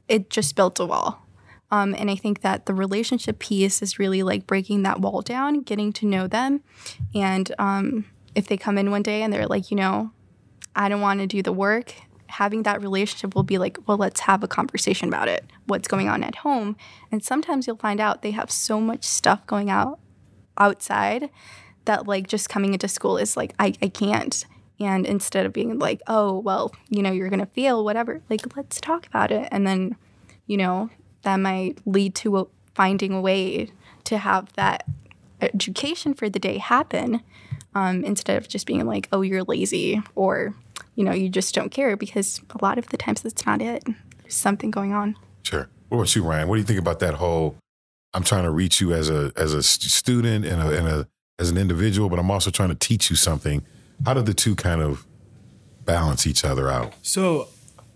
[0.07, 1.21] it just built a wall.
[1.69, 5.61] Um, and I think that the relationship piece is really like breaking that wall down,
[5.61, 6.61] getting to know them.
[7.13, 10.11] And um, if they come in one day and they're like, you know,
[10.75, 11.93] I don't want to do the work,
[12.29, 15.45] having that relationship will be like, well, let's have a conversation about it.
[15.65, 16.75] What's going on at home?
[17.11, 19.99] And sometimes you'll find out they have so much stuff going out
[20.57, 21.29] outside
[21.85, 24.45] that like just coming into school is like, I, I can't.
[24.79, 28.55] And instead of being like, oh, well, you know, you're going to fail, whatever, like,
[28.55, 29.47] let's talk about it.
[29.51, 29.95] And then,
[30.45, 30.89] you know,
[31.23, 33.71] that might lead to a, finding a way
[34.03, 34.85] to have that
[35.41, 37.21] education for the day happen
[37.73, 40.53] um, instead of just being like, oh, you're lazy or,
[40.97, 43.83] you know, you just don't care because a lot of the times that's not it.
[44.23, 45.15] There's something going on.
[45.43, 45.69] Sure.
[45.89, 46.49] What about you, Ryan?
[46.49, 47.55] What do you think about that whole?
[48.15, 51.07] I'm trying to reach you as a as a student and a, and a
[51.37, 53.63] as an individual, but I'm also trying to teach you something.
[54.05, 55.05] How do the two kind of
[55.85, 56.95] balance each other out?
[57.03, 57.49] So,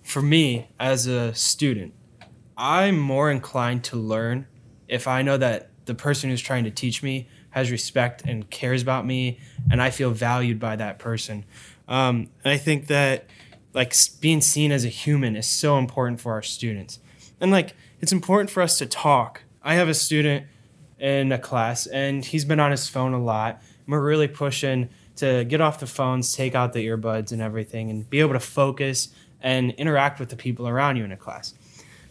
[0.04, 1.94] for me as a student,
[2.56, 4.46] I'm more inclined to learn
[4.88, 8.82] if I know that the person who's trying to teach me has respect and cares
[8.82, 9.40] about me,
[9.72, 11.46] and I feel valued by that person.
[11.92, 13.26] Um, and I think that
[13.74, 17.00] like being seen as a human is so important for our students,
[17.42, 19.44] and like it's important for us to talk.
[19.62, 20.48] I have a student
[21.00, 23.62] in a class, and he's been on his phone a lot.
[23.88, 28.10] We're really pushing to get off the phones, take out the earbuds and everything, and
[28.10, 29.10] be able to focus
[29.42, 31.54] and interact with the people around you in a class.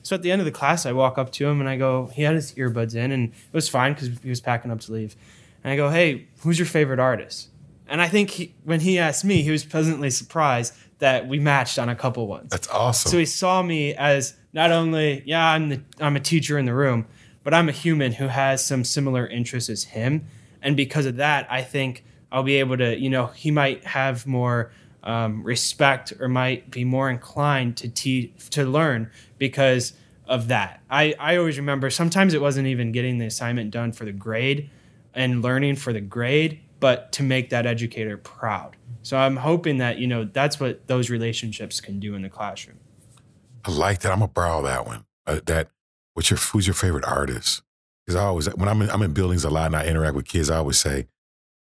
[0.03, 2.07] So at the end of the class, I walk up to him and I go,
[2.07, 4.93] he had his earbuds in and it was fine because he was packing up to
[4.93, 5.17] leave.
[5.65, 7.49] And I go, hey, who's your favorite artist?
[7.91, 11.79] And I think he, when he asked me, he was pleasantly surprised that we matched
[11.79, 12.51] on a couple ones.
[12.51, 13.11] That's awesome.
[13.11, 16.75] So he saw me as not only, yeah, I'm the I'm a teacher in the
[16.75, 17.07] room,
[17.43, 20.27] but I'm a human who has some similar interests as him.
[20.63, 24.27] And because of that, I think I'll be able to, you know, he might have
[24.27, 24.71] more
[25.03, 29.95] um, respect or might be more inclined to teach to learn because
[30.27, 30.81] of that.
[30.91, 34.71] I, I always remember sometimes it wasn't even getting the assignment done for the grade
[35.13, 38.77] and learning for the grade, but to make that educator proud.
[39.03, 42.79] So I'm hoping that, you know, that's what those relationships can do in the classroom.
[43.65, 44.13] I like that.
[44.13, 45.05] I'm gonna borrow that one.
[45.27, 45.69] Uh, that
[46.15, 47.63] what's your who's your favorite artist?
[48.05, 50.27] Because I always when I'm in, I'm in buildings a lot and I interact with
[50.27, 51.07] kids, I always say,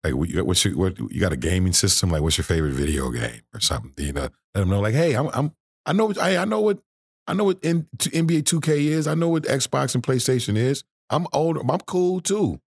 [0.04, 2.10] like, what's your what you got a gaming system?
[2.10, 3.92] Like, what's your favorite video game or something?
[3.96, 5.52] You know, let them know, like, hey, I'm, I'm
[5.86, 6.78] I know I I know what
[7.26, 9.06] I know what NBA 2K is.
[9.06, 10.84] I know what Xbox and PlayStation is.
[11.10, 11.60] I'm older.
[11.60, 12.60] I'm cool too.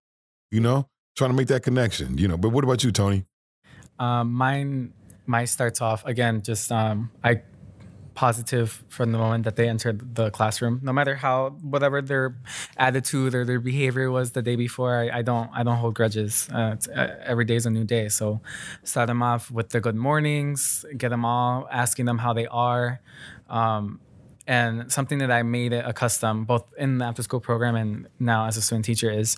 [0.50, 2.18] You know, trying to make that connection.
[2.18, 3.24] You know, but what about you, Tony?
[3.98, 4.92] Um, mine,
[5.26, 6.42] mine starts off again.
[6.42, 7.42] Just um, I
[8.14, 12.36] positive from the moment that they entered the classroom, no matter how whatever their
[12.76, 14.94] attitude or their behavior was the day before.
[14.94, 16.48] I, I don't I don't hold grudges.
[16.52, 18.40] Uh, uh, every day is a new day, so
[18.84, 23.00] start them off with the good mornings, get them all asking them how they are.
[23.48, 24.00] Um,
[24.50, 28.08] and something that I made it a custom, both in the after school program and
[28.18, 29.36] now as a student teacher, is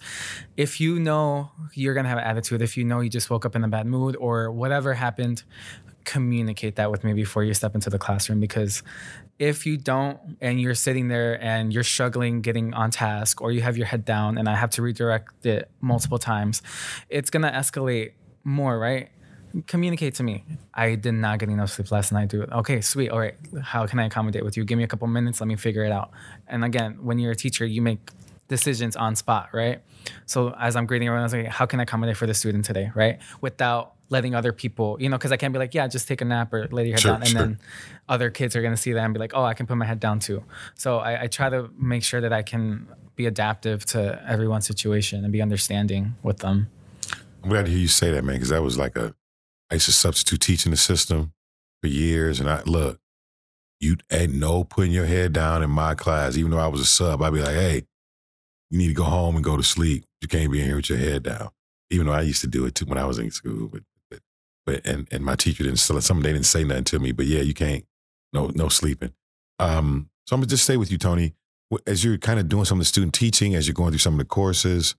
[0.56, 3.54] if you know you're gonna have an attitude, if you know you just woke up
[3.54, 5.42] in a bad mood or whatever happened,
[6.04, 8.82] communicate that with me before you step into the classroom because
[9.38, 13.60] if you don't and you're sitting there and you're struggling getting on task or you
[13.60, 16.62] have your head down and I have to redirect it multiple times,
[17.10, 18.12] it's gonna escalate
[18.44, 19.10] more, right?
[19.66, 20.44] Communicate to me.
[20.74, 22.50] I did not get enough sleep last night, dude.
[22.50, 23.10] Okay, sweet.
[23.10, 23.34] All right.
[23.62, 24.64] How can I accommodate with you?
[24.64, 25.40] Give me a couple minutes.
[25.40, 26.10] Let me figure it out.
[26.48, 28.10] And again, when you're a teacher, you make
[28.48, 29.82] decisions on spot, right?
[30.26, 32.64] So as I'm grading everyone, I was like, how can I accommodate for the student
[32.64, 33.18] today, right?
[33.40, 36.24] Without letting other people, you know, because I can't be like, yeah, just take a
[36.24, 37.40] nap or lay your head Sure, down, and sure.
[37.40, 37.58] then
[38.10, 40.00] other kids are gonna see that and be like, oh, I can put my head
[40.00, 40.44] down too.
[40.74, 45.24] So I, I try to make sure that I can be adaptive to everyone's situation
[45.24, 46.68] and be understanding with them.
[47.42, 49.14] I'm glad to hear you say that, man, because that was like a
[49.72, 51.32] I used to substitute teaching the system
[51.80, 53.00] for years, and I look,
[53.80, 56.84] you had no putting your head down in my class, even though I was a
[56.84, 57.22] sub.
[57.22, 57.82] I'd be like, hey,
[58.70, 60.04] you need to go home and go to sleep.
[60.20, 61.48] You can't be in here with your head down.
[61.90, 64.20] Even though I used to do it too when I was in school, but but,
[64.66, 67.24] but and and my teacher didn't still some they didn't say nothing to me, but
[67.24, 67.86] yeah, you can't
[68.34, 69.14] no no sleeping.
[69.58, 71.32] Um, so I'm gonna just stay with you, Tony.
[71.86, 74.14] As you're kind of doing some of the student teaching, as you're going through some
[74.14, 74.96] of the courses,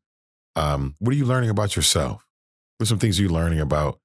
[0.55, 2.25] um, what are you learning about yourself?
[2.77, 3.99] What are some things you're learning about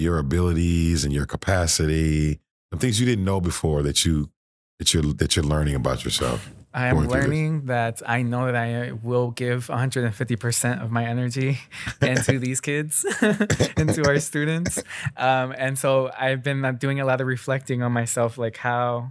[0.00, 2.40] your abilities and your capacity?
[2.72, 4.30] Some things you didn't know before that you
[4.78, 6.50] that you're that you're learning about yourself.
[6.72, 7.24] I am going through this.
[7.24, 11.58] learning that I know that I will give 150% of my energy
[12.00, 13.04] into these kids,
[13.76, 14.80] into our students.
[15.16, 19.10] Um, and so I've been uh, doing a lot of reflecting on myself, like how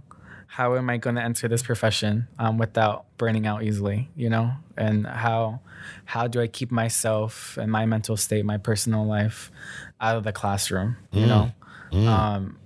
[0.50, 4.50] how am I going to enter this profession um, without burning out easily, you know?
[4.76, 5.60] And how
[6.04, 9.52] how do I keep myself and my mental state, my personal life
[10.00, 11.52] out of the classroom, you know?
[11.92, 12.58] Um,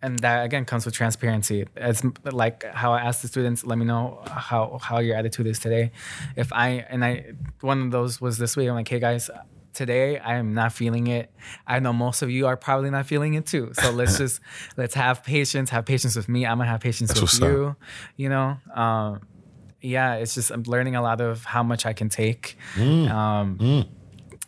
[0.00, 1.66] and that again comes with transparency.
[1.76, 5.58] It's like how I ask the students, let me know how how your attitude is
[5.58, 5.92] today.
[6.36, 8.68] If I and I one of those was this week.
[8.68, 9.30] I'm like, hey guys,
[9.74, 11.30] today I am not feeling it.
[11.66, 13.72] I know most of you are probably not feeling it too.
[13.74, 14.40] So let's just
[14.76, 15.70] let's have patience.
[15.70, 16.46] Have patience with me.
[16.46, 17.48] I'm gonna have patience That's with what's up.
[17.48, 17.76] you.
[18.16, 18.56] You know.
[18.74, 19.20] Um,
[19.80, 22.56] yeah, it's just I'm learning a lot of how much I can take.
[22.78, 23.86] Um,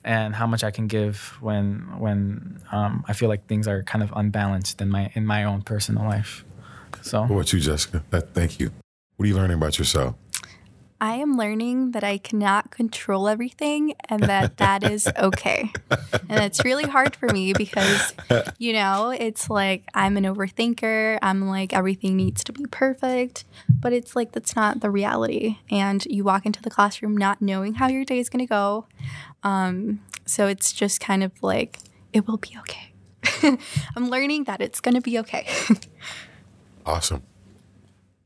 [0.02, 4.02] and how much I can give when when um, I feel like things are kind
[4.02, 6.44] of unbalanced in my in my own personal life.
[7.02, 8.02] So What about you, Jessica?
[8.10, 8.70] That, thank you.
[9.16, 10.14] What are you learning about yourself?
[11.00, 15.70] I am learning that I cannot control everything and that that is okay.
[16.28, 18.14] and it's really hard for me because,
[18.58, 21.18] you know, it's like I'm an overthinker.
[21.20, 23.44] I'm like, everything needs to be perfect.
[23.68, 25.58] But it's like, that's not the reality.
[25.70, 28.86] And you walk into the classroom not knowing how your day is going to go.
[29.42, 31.78] Um, so it's just kind of like,
[32.12, 33.58] it will be okay.
[33.96, 35.46] I'm learning that it's going to be okay.
[36.86, 37.22] awesome.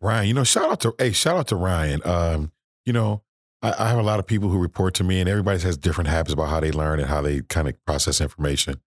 [0.00, 2.00] Ryan, you know, shout out to hey, shout out to Ryan.
[2.04, 2.52] Um,
[2.90, 3.22] you know,
[3.62, 6.10] I, I, have a lot of people who report to me, and everybody has different
[6.10, 8.80] habits about how they learn and how they kind of process information.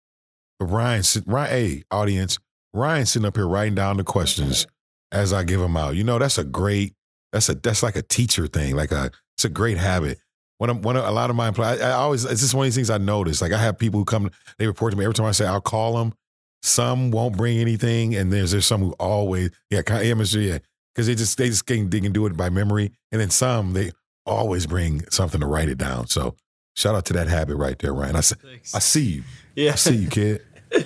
[0.60, 2.38] But Ryan, Ryan, hey, audience,
[2.74, 4.68] Ryan sitting up here writing down the questions
[5.14, 5.96] as I give them out.
[5.96, 6.96] You know, that's a great,
[7.32, 8.76] that's a that's like a teacher thing.
[8.76, 10.18] Like a, it's a great habit.
[10.58, 12.68] When I'm, when a lot of my employees, I, I always, it's just one of
[12.68, 13.42] these things I notice.
[13.42, 15.62] Like I have people who come, they report to me every time I say I'll
[15.62, 16.14] call them.
[16.62, 20.58] Some won't bring anything, and there's there's some who always, yeah, kind of, yeah,
[20.94, 23.74] because they just they just can they can do it by memory, and then some
[23.74, 23.92] they
[24.26, 26.08] always bring something to write it down.
[26.08, 26.36] So
[26.76, 28.16] shout out to that habit right there, Ryan.
[28.16, 28.36] I see,
[28.74, 29.24] I see you.
[29.56, 30.42] Yeah, I see you, kid.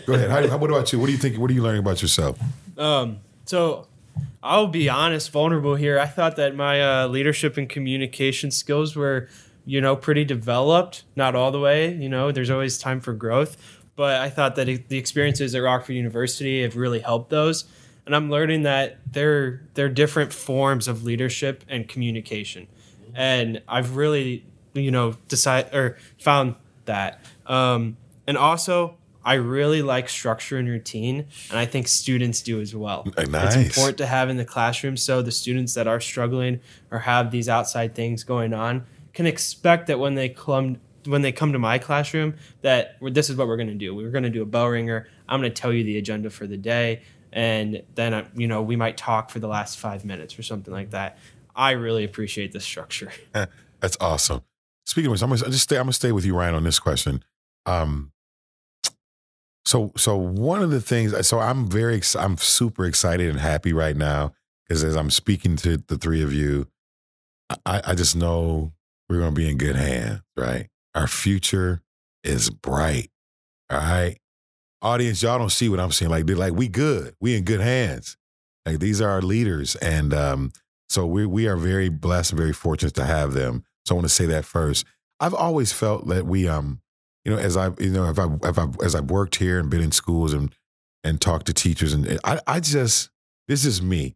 [0.06, 0.30] Go ahead.
[0.30, 1.00] How, what about you?
[1.00, 1.38] What do you think?
[1.38, 2.38] What are you learning about yourself?
[2.78, 3.88] Um, so
[4.44, 5.98] I'll be honest, vulnerable here.
[5.98, 9.30] I thought that my uh, leadership and communication skills were,
[9.66, 11.06] you know, pretty developed.
[11.16, 11.94] Not all the way.
[11.94, 13.56] You know, there's always time for growth.
[13.96, 17.64] But I thought that the experiences at Rockford University have really helped those
[18.08, 22.68] and I'm learning that there there are different forms of leadership and communication,
[23.14, 30.08] and I've really you know decided or found that, um, and also I really like
[30.08, 33.06] structure and routine, and I think students do as well.
[33.28, 33.56] Nice.
[33.56, 37.30] It's important to have in the classroom so the students that are struggling or have
[37.30, 41.60] these outside things going on can expect that when they come when they come to
[41.60, 43.94] my classroom that this is what we're going to do.
[43.94, 45.08] We're going to do a bell ringer.
[45.28, 47.02] I'm going to tell you the agenda for the day
[47.38, 50.74] and then uh, you know we might talk for the last five minutes or something
[50.74, 51.20] like that.
[51.56, 53.12] I really appreciate the structure.
[53.80, 54.42] That's awesome.
[54.88, 55.78] Speaking of which, I'm gonna just stay.
[55.78, 57.24] I'm gonna stay with you, Ryan, on this question.
[57.68, 58.12] Um,
[59.66, 61.28] so so one of the things.
[61.28, 62.02] So I'm very.
[62.18, 64.34] I'm super excited and happy right now
[64.68, 66.68] because as I'm speaking to the three of you,
[67.68, 68.74] I, I just know
[69.10, 70.22] we're gonna be in good hands.
[70.36, 71.84] Right, our future
[72.24, 73.12] is bright.
[73.70, 74.18] All right,
[74.82, 76.12] audience, y'all don't see what I'm saying.
[76.12, 77.16] Like they're like, we good.
[77.20, 78.18] We in good hands.
[78.66, 79.76] Like these are our leaders.
[79.78, 80.52] And um,
[80.90, 83.64] so we we are very blessed and very fortunate to have them.
[83.86, 84.86] So I want to say that first.
[85.20, 86.82] I've always felt that we um,
[87.26, 89.70] you know, as I you know, if I if I as I've worked here and
[89.70, 90.54] been in schools and
[91.04, 93.10] and talked to teachers and I I just
[93.48, 94.16] this is me.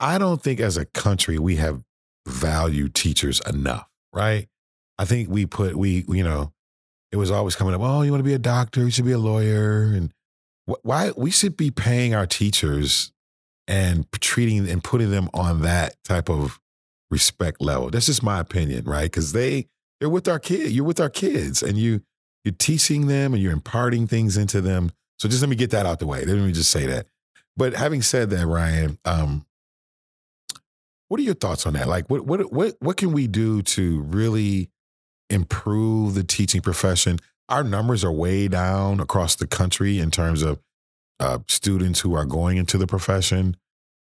[0.00, 1.82] I don't think as a country we have
[2.26, 4.48] valued teachers enough, right?
[4.98, 6.52] I think we put we you know
[7.12, 7.80] it was always coming up.
[7.80, 8.84] Oh, you want to be a doctor?
[8.84, 9.84] You should be a lawyer.
[9.84, 10.12] And
[10.64, 13.12] why we should be paying our teachers
[13.66, 16.60] and treating and putting them on that type of
[17.10, 17.90] respect level.
[17.90, 19.04] That's just my opinion, right?
[19.04, 19.66] Because they
[20.00, 20.70] they're with our kid.
[20.72, 22.02] You're with our kids, and you
[22.44, 24.90] you're teaching them and you're imparting things into them.
[25.18, 26.24] So just let me get that out the way.
[26.24, 27.06] Let me just say that.
[27.56, 29.44] But having said that, Ryan, um,
[31.08, 31.88] what are your thoughts on that?
[31.88, 34.70] Like, what what what what can we do to really
[35.30, 37.18] improve the teaching profession.
[37.48, 40.60] Our numbers are way down across the country in terms of
[41.20, 43.56] uh, students who are going into the profession.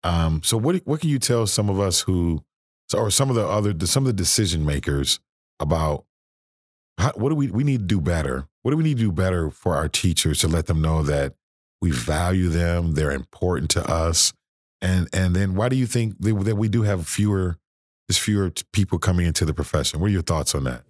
[0.03, 2.43] Um, so, what what can you tell some of us who,
[2.93, 5.19] or some of the other some of the decision makers
[5.59, 6.05] about
[6.97, 8.47] how, what do we we need to do better?
[8.63, 11.33] What do we need to do better for our teachers to let them know that
[11.81, 14.33] we value them, they're important to us,
[14.81, 17.57] and and then why do you think that we do have fewer,
[18.07, 19.99] there's fewer people coming into the profession?
[19.99, 20.83] What are your thoughts on that?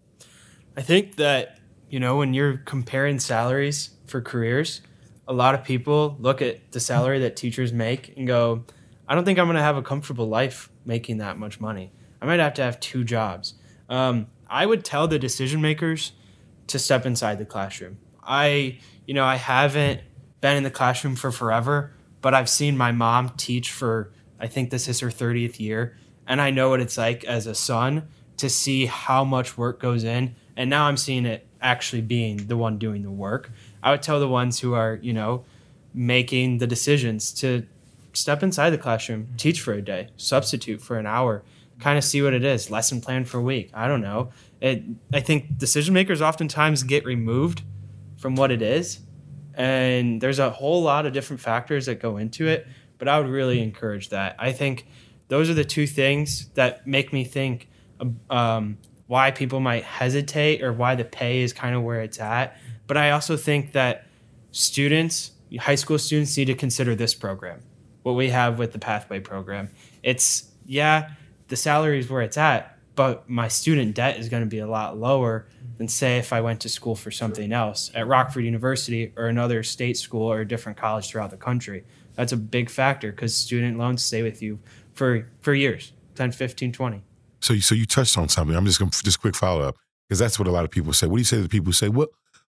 [0.77, 1.59] I think that,
[1.89, 4.81] you know, when you're comparing salaries for careers,
[5.27, 8.65] a lot of people look at the salary that teachers make and go,
[9.07, 11.91] I don't think I'm going to have a comfortable life making that much money.
[12.21, 13.53] I might have to have two jobs.
[13.88, 16.11] Um, I would tell the decision makers
[16.67, 17.97] to step inside the classroom.
[18.23, 20.01] I, you know, I haven't
[20.41, 24.71] been in the classroom for forever, but I've seen my mom teach for, I think
[24.71, 25.97] this is her 30th year.
[26.28, 28.07] And I know what it's like as a son
[28.38, 32.58] to see how much work goes in and now I'm seeing it actually being the
[32.58, 33.51] one doing the work.
[33.82, 35.45] I would tell the ones who are, you know,
[35.93, 37.66] making the decisions to
[38.14, 41.43] step inside the classroom, teach for a day, substitute for an hour,
[41.80, 43.70] kind of see what it is, lesson plan for a week.
[43.74, 44.32] I don't know.
[44.62, 44.84] It,
[45.14, 47.64] I think decision makers oftentimes get removed
[48.18, 48.99] from what it is.
[49.53, 53.30] And there's a whole lot of different factors that go into it, but I would
[53.30, 54.36] really encourage that.
[54.38, 54.88] I think
[55.28, 57.70] those are the two things that make me think
[58.30, 58.78] um,
[59.08, 62.58] why people might hesitate or why the pay is kind of where it's at.
[62.88, 64.08] But I also think that
[64.51, 67.62] students, high school students, need to consider this program,
[68.03, 69.70] what we have with the Pathway program.
[70.01, 71.12] It's, yeah,
[71.47, 74.68] the salary is where it's at, but my student debt is going to be a
[74.68, 75.47] lot lower
[75.78, 79.62] than say if I went to school for something else at Rockford University or another
[79.64, 81.84] state school or a different college throughout the country.
[82.16, 84.60] That's a big factor because student loans stay with you
[84.93, 87.03] for for years, 10, 15, 20.
[87.45, 88.55] So you, so you touched on something.
[88.55, 89.77] I'm just going to just quick follow up
[90.07, 91.05] because that's what a lot of people say.
[91.05, 92.07] What do you say to the people who say, well,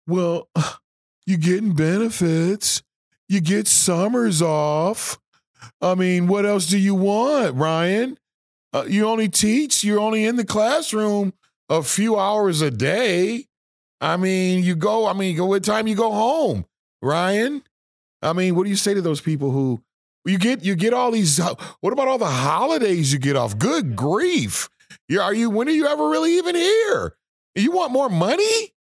[0.07, 0.47] well,
[1.25, 2.81] you're getting benefits.
[3.27, 5.19] You get summers off.
[5.81, 8.17] I mean, what else do you want, Ryan?
[8.71, 11.33] Uh, you only teach, you're only in the classroom
[11.69, 13.47] a few hours a day.
[13.99, 16.65] I mean, you go, I mean, go what time you go home,
[17.01, 17.63] Ryan?
[18.21, 19.81] I mean, what do you say to those people who
[20.25, 21.39] you get you get all these
[21.81, 23.57] what about all the holidays you get off?
[23.57, 24.69] Good grief.
[25.07, 27.15] You are you when are you ever really even here?
[27.55, 28.73] You want more money?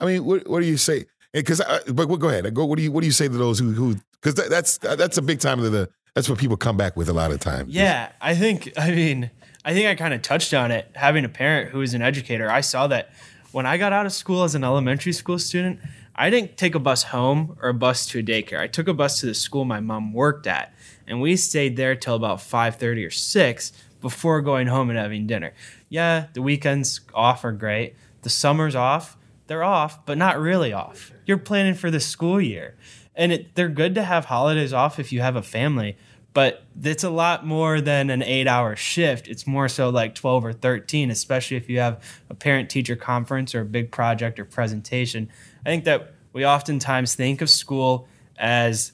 [0.00, 1.06] I mean, what what do you say?
[1.32, 2.52] Because, uh, but go ahead.
[2.54, 2.64] Go.
[2.64, 3.96] What do you what do you say to those who who?
[4.20, 5.88] Because that, that's uh, that's a big time of the.
[6.14, 7.72] That's what people come back with a lot of times.
[7.72, 8.72] Yeah, I think.
[8.76, 9.30] I mean,
[9.64, 10.90] I think I kind of touched on it.
[10.94, 13.10] Having a parent who is an educator, I saw that
[13.52, 15.78] when I got out of school as an elementary school student,
[16.16, 18.58] I didn't take a bus home or a bus to a daycare.
[18.58, 20.74] I took a bus to the school my mom worked at,
[21.06, 25.26] and we stayed there till about five thirty or six before going home and having
[25.26, 25.52] dinner.
[25.88, 27.94] Yeah, the weekends off are great.
[28.22, 29.16] The summers off
[29.50, 31.10] they're off, but not really off.
[31.26, 32.76] You're planning for the school year.
[33.16, 35.96] And it, they're good to have holidays off if you have a family,
[36.32, 39.26] but it's a lot more than an eight hour shift.
[39.26, 43.52] It's more so like 12 or 13, especially if you have a parent teacher conference
[43.52, 45.28] or a big project or presentation.
[45.66, 48.06] I think that we oftentimes think of school
[48.38, 48.92] as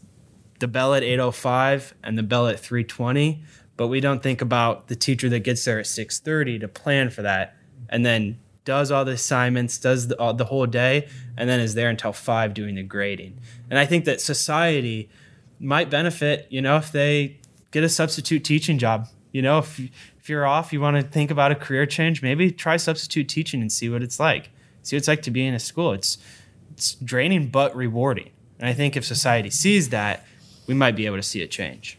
[0.59, 3.45] the bell at 805 and the bell at 320
[3.77, 7.23] but we don't think about the teacher that gets there at 6.30 to plan for
[7.23, 7.57] that
[7.89, 11.89] and then does all the assignments, does the, the whole day, and then is there
[11.89, 13.39] until five doing the grading.
[13.71, 15.09] And I think that society
[15.61, 17.39] might benefit, you know, if they
[17.71, 19.09] get a substitute teaching job.
[19.33, 19.79] You know, if
[20.19, 23.61] if you're off, you want to think about a career change, maybe try substitute teaching
[23.61, 24.51] and see what it's like.
[24.83, 25.93] See what it's like to be in a school.
[25.93, 26.19] It's
[26.73, 28.31] it's draining but rewarding.
[28.59, 30.25] And I think if society sees that,
[30.67, 31.99] we might be able to see a change.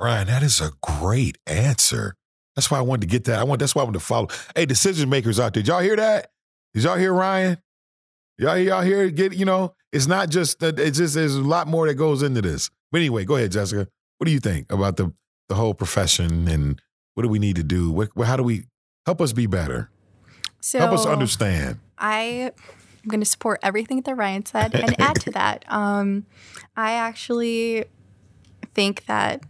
[0.00, 2.16] Ryan, that is a great answer.
[2.56, 3.38] That's why I wanted to get that.
[3.38, 3.60] I want.
[3.60, 4.28] That's why I wanted to follow.
[4.56, 6.30] Hey, decision makers out there, did y'all hear that?
[6.74, 7.58] Did y'all hear Ryan?
[8.38, 9.10] Y'all, y'all hear?
[9.10, 10.78] Get you know, it's not just that.
[10.78, 12.70] It's just there's a lot more that goes into this.
[12.90, 13.86] But anyway, go ahead, Jessica.
[14.18, 15.12] What do you think about the
[15.48, 16.80] the whole profession and
[17.14, 17.90] what do we need to do?
[17.90, 18.64] What, how do we
[19.04, 19.90] help us be better?
[20.60, 21.78] So help us understand.
[21.98, 22.52] I
[23.02, 25.64] I'm going to support everything that Ryan said and add to that.
[25.68, 26.26] Um,
[26.76, 27.84] I actually
[28.74, 29.42] think that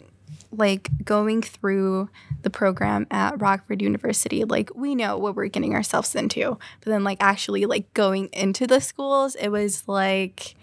[0.52, 2.08] like going through
[2.42, 6.58] the program at Rockford University, like we know what we're getting ourselves into.
[6.80, 10.56] But then like actually like going into the schools, it was like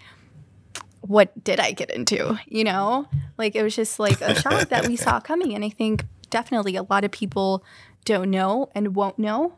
[1.00, 2.38] what did I get into?
[2.46, 3.08] You know?
[3.38, 5.54] Like it was just like a shock that we saw coming.
[5.54, 7.64] And I think definitely a lot of people
[8.04, 9.54] don't know and won't know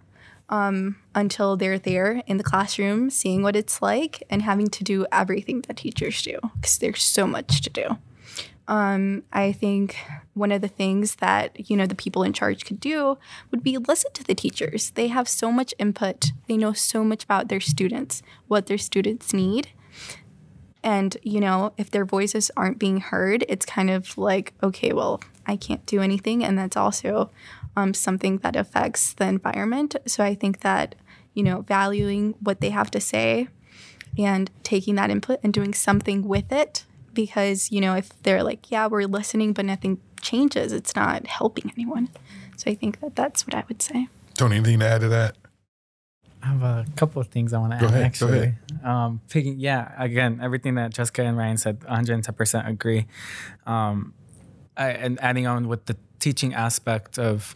[0.49, 5.07] um, until they're there in the classroom, seeing what it's like and having to do
[5.12, 7.99] everything that teachers do because there's so much to do.
[8.70, 9.96] Um, I think
[10.34, 13.18] one of the things that you know the people in charge could do
[13.50, 14.90] would be listen to the teachers.
[14.90, 16.30] They have so much input.
[16.46, 19.70] They know so much about their students, what their students need.
[20.84, 25.20] And you know, if their voices aren't being heard, it's kind of like, okay, well,
[25.46, 27.30] I can't do anything, and that's also
[27.74, 29.96] um, something that affects the environment.
[30.06, 30.94] So I think that
[31.34, 33.48] you know, valuing what they have to say
[34.16, 36.84] and taking that input and doing something with it
[37.14, 41.70] because you know if they're like yeah we're listening but nothing changes it's not helping
[41.74, 42.08] anyone
[42.56, 45.36] so i think that that's what i would say tony anything to add to that
[46.42, 47.84] I have a couple of things I want to add.
[47.84, 53.06] ahead, actually, um, picking, yeah, again, everything that Jessica and Ryan said, 110% agree.
[53.66, 54.14] Um,
[54.74, 57.54] I, and adding on with the teaching aspect of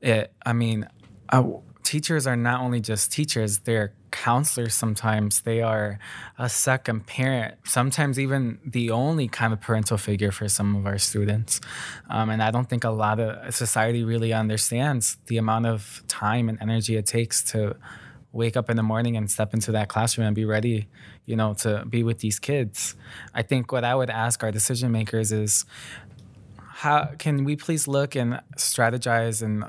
[0.00, 0.88] it, I mean,
[1.28, 1.44] I,
[1.82, 5.98] teachers are not only just teachers; they're counselors sometimes they are
[6.38, 10.98] a second parent sometimes even the only kind of parental figure for some of our
[10.98, 11.60] students.
[12.08, 16.48] Um, and i don't think a lot of society really understands the amount of time
[16.48, 17.76] and energy it takes to
[18.32, 20.88] wake up in the morning and step into that classroom and be ready
[21.26, 22.96] you know to be with these kids.
[23.34, 25.66] I think what i would ask our decision makers is
[26.84, 29.64] how can we please look and strategize and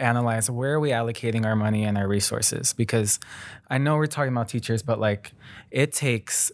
[0.00, 3.20] analyze where are we allocating our money and our resources because
[3.68, 5.32] i know we're talking about teachers but like
[5.70, 6.50] it takes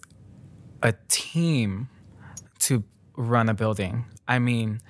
[0.83, 1.89] a team
[2.59, 2.85] to
[3.17, 4.81] run a building i mean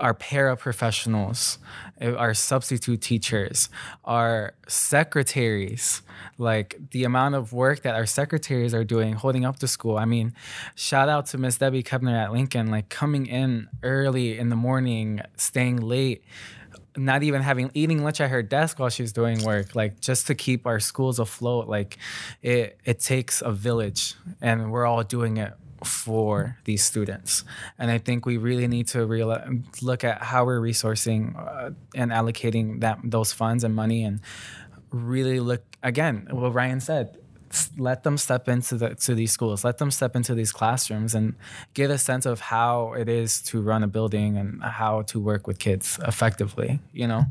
[0.00, 1.58] our paraprofessionals,
[2.00, 3.68] our substitute teachers,
[4.04, 6.02] our secretaries,
[6.36, 9.98] like the amount of work that our secretaries are doing holding up the school.
[9.98, 10.34] I mean,
[10.76, 15.20] shout out to Miss Debbie Kebner at Lincoln, like coming in early in the morning,
[15.36, 16.22] staying late,
[16.96, 20.34] not even having eating lunch at her desk while she's doing work, like just to
[20.34, 21.68] keep our schools afloat.
[21.68, 21.98] Like
[22.42, 27.44] it it takes a village and we're all doing it for these students.
[27.78, 29.36] And I think we really need to real
[29.80, 34.20] look at how we're resourcing uh, and allocating that those funds and money and
[34.90, 37.18] really look again what Ryan said
[37.76, 39.64] let them step into the to these schools.
[39.64, 41.34] Let them step into these classrooms and
[41.74, 45.46] get a sense of how it is to run a building and how to work
[45.46, 47.24] with kids effectively you know?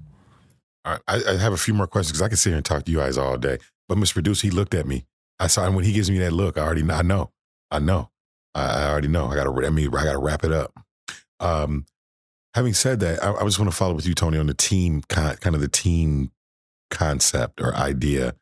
[0.86, 2.66] All right i, I have a few more questions because i can sit here and
[2.66, 3.58] talk to you guys all day.
[3.88, 5.06] But mr producer he looked at me.
[5.40, 7.32] I saw him when he gives me that look i already know i know.
[7.70, 8.10] I know.
[8.56, 9.28] I, I already know.
[9.28, 10.74] I gotta i mean i gotta wrap it up.
[11.40, 11.86] Um
[12.54, 15.02] having said that i, I just want to follow with you tony on the team
[15.08, 16.32] kind of the team
[16.90, 18.34] concept or idea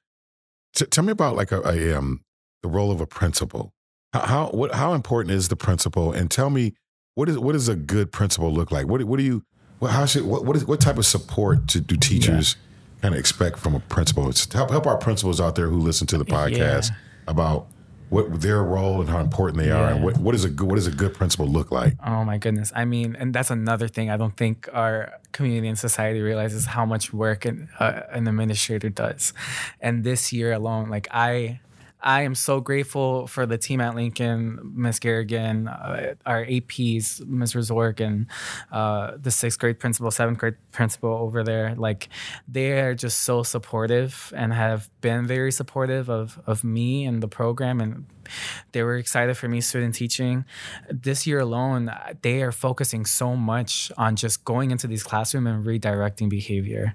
[0.76, 2.22] T- tell me about like a, a um
[2.62, 3.74] the role of a principal.
[4.14, 6.12] How, how what how important is the principal?
[6.12, 6.74] And tell me
[7.16, 8.88] what is what does a good principal look like?
[8.88, 9.44] What what do you
[9.80, 13.02] what how should what what, is, what type of support to, do teachers yeah.
[13.02, 14.30] kind of expect from a principal?
[14.30, 16.96] It's help help our principals out there who listen to the podcast yeah.
[17.28, 17.68] about
[18.16, 19.80] what their role and how important they yeah.
[19.80, 21.94] are, and what, what is a good what does a good principal look like?
[22.04, 22.72] Oh my goodness!
[22.74, 26.86] I mean, and that's another thing I don't think our community and society realizes how
[26.86, 29.34] much work an, uh, an administrator does.
[29.82, 31.60] And this year alone, like I
[32.06, 35.00] I am so grateful for the team at Lincoln, Ms.
[35.00, 37.54] Garrigan, uh, our APs, Ms.
[37.54, 38.28] Resorg, and
[38.72, 41.74] uh, the sixth grade principal, seventh grade principal over there.
[41.74, 42.10] Like,
[42.48, 47.28] they are just so supportive and have been very supportive of, of me and the
[47.28, 47.82] program.
[47.82, 48.06] And
[48.72, 50.46] they were excited for me student teaching.
[50.88, 51.92] This year alone,
[52.22, 56.94] they are focusing so much on just going into these classrooms and redirecting behavior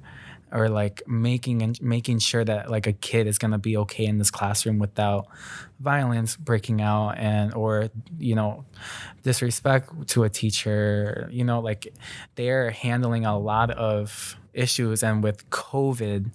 [0.53, 4.07] or like making and making sure that like a kid is going to be okay
[4.07, 5.26] in this classroom without
[5.78, 7.88] violence breaking out and or
[8.18, 8.64] you know
[9.22, 11.28] disrespect to a teacher.
[11.30, 11.92] You know like
[12.34, 16.30] they're handling a lot of issues and with covid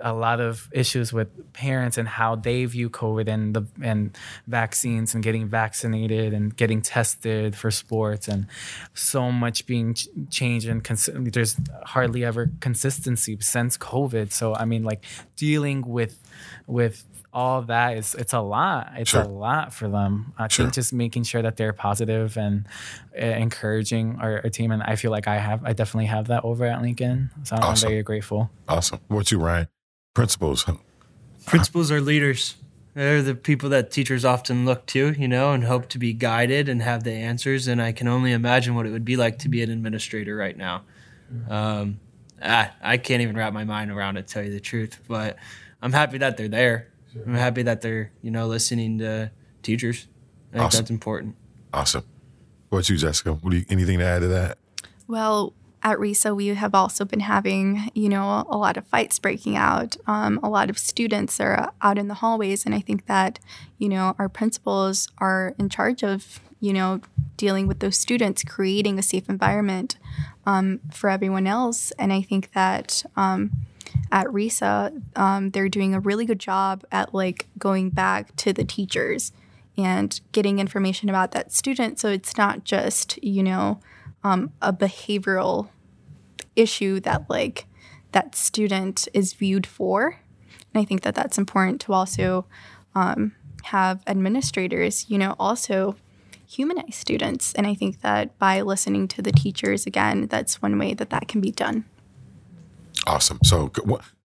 [0.00, 5.14] a lot of issues with parents and how they view covid and the and vaccines
[5.14, 8.46] and getting vaccinated and getting tested for sports and
[8.94, 14.32] so much being ch- changed and cons- there's hardly ever consistency since covid.
[14.32, 15.04] So i mean like
[15.36, 16.18] dealing with
[16.66, 18.92] with all that is it's a lot.
[18.96, 19.22] It's sure.
[19.22, 20.32] a lot for them.
[20.38, 20.64] I sure.
[20.64, 22.66] think just making sure that they're positive and
[23.16, 26.44] uh, encouraging our, our, team, and I feel like I have, I definitely have that
[26.44, 27.30] over at Lincoln.
[27.44, 28.50] So I'm very grateful.
[28.68, 29.00] Awesome.
[29.08, 29.68] What you, Ryan?
[30.14, 30.66] Principals.
[31.46, 32.56] Principals are leaders.
[32.94, 36.68] They're the people that teachers often look to, you know, and hope to be guided
[36.68, 37.68] and have the answers.
[37.68, 40.56] And I can only imagine what it would be like to be an administrator right
[40.56, 40.82] now.
[41.48, 42.00] Um,
[42.42, 44.98] I, I can't even wrap my mind around it, tell you the truth.
[45.06, 45.36] But
[45.80, 47.22] I'm happy that they're there Sure.
[47.26, 49.30] I'm happy that they're you know listening to
[49.62, 50.06] teachers.
[50.50, 50.78] I think awesome.
[50.78, 51.36] that's important.
[51.72, 52.04] Awesome.
[52.70, 53.32] What you, Jessica?
[53.32, 54.58] What do you, anything to add to that?
[55.08, 59.56] Well, at RESA, we have also been having, you know, a lot of fights breaking
[59.56, 59.96] out.
[60.06, 63.38] Um, a lot of students are out in the hallways, and I think that,
[63.78, 67.00] you know, our principals are in charge of, you know,
[67.36, 69.96] dealing with those students, creating a safe environment
[70.44, 71.92] um, for everyone else.
[71.92, 73.50] And I think that, um,
[74.12, 78.64] at RESA, um, they're doing a really good job at like going back to the
[78.64, 79.32] teachers
[79.76, 81.98] and getting information about that student.
[81.98, 83.80] So it's not just, you know,
[84.22, 85.68] um, a behavioral
[86.56, 87.66] issue that like
[88.12, 90.18] that student is viewed for.
[90.72, 92.46] And I think that that's important to also
[92.94, 93.34] um,
[93.64, 95.96] have administrators, you know, also
[96.46, 97.52] humanize students.
[97.54, 101.28] And I think that by listening to the teachers, again, that's one way that that
[101.28, 101.84] can be done.
[103.06, 103.38] Awesome.
[103.44, 103.72] So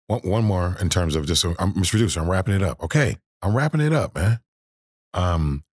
[0.06, 1.90] one, more in terms of just, I'm, Mr.
[1.90, 2.82] Producer, I'm wrapping it up.
[2.82, 3.16] Okay.
[3.42, 4.40] I'm wrapping it up, man.
[5.12, 5.64] Um,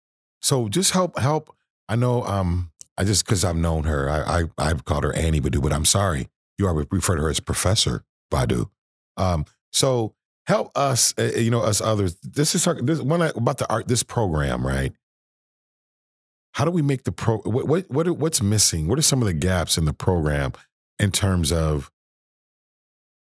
[0.42, 1.56] so just help, help.
[1.88, 5.42] I know, um, I just, cause I've known her, I, I, I've called her Annie
[5.42, 6.28] Badu, but I'm sorry.
[6.58, 8.70] You are refer to her as Professor Badu.
[9.18, 10.14] Um, so
[10.48, 12.18] help us, uh, you know, us others.
[12.22, 14.94] This is this one about the art, this program, right?
[16.54, 17.38] How do we make the pro?
[17.40, 18.88] What, what what what's missing?
[18.88, 20.52] What are some of the gaps in the program
[21.00, 21.90] in terms of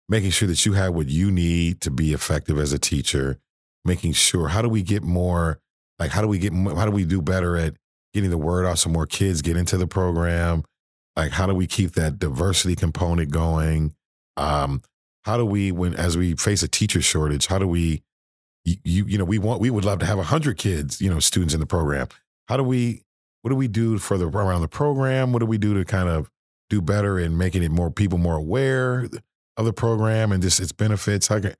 [0.09, 3.37] making sure that you have what you need to be effective as a teacher,
[3.83, 5.59] making sure how do we get more,
[5.99, 7.75] like, how do we get, how do we do better at
[8.13, 10.63] getting the word out so more kids get into the program?
[11.15, 13.95] Like, how do we keep that diversity component going?
[14.37, 14.81] Um,
[15.25, 18.03] how do we, when, as we face a teacher shortage, how do we,
[18.63, 21.19] you, you, know, we want, we would love to have a hundred kids, you know,
[21.19, 22.07] students in the program.
[22.47, 23.03] How do we,
[23.41, 25.33] what do we do for the, around the program?
[25.33, 26.29] What do we do to kind of
[26.69, 29.07] do better in making it more people more aware
[29.57, 31.27] of the program and just its benefits?
[31.27, 31.53] How can,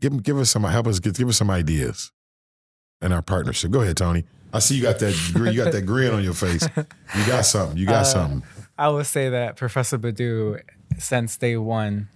[0.00, 2.12] give give us some help us give, give us some ideas
[3.00, 3.70] in our partnership.
[3.70, 4.24] Go ahead, Tony.
[4.52, 6.66] I see you got that you got that grin on your face.
[6.76, 7.76] You got something.
[7.76, 8.42] You got Uh, something.
[8.78, 10.60] I will say that Professor Badu,
[10.98, 12.08] since day one,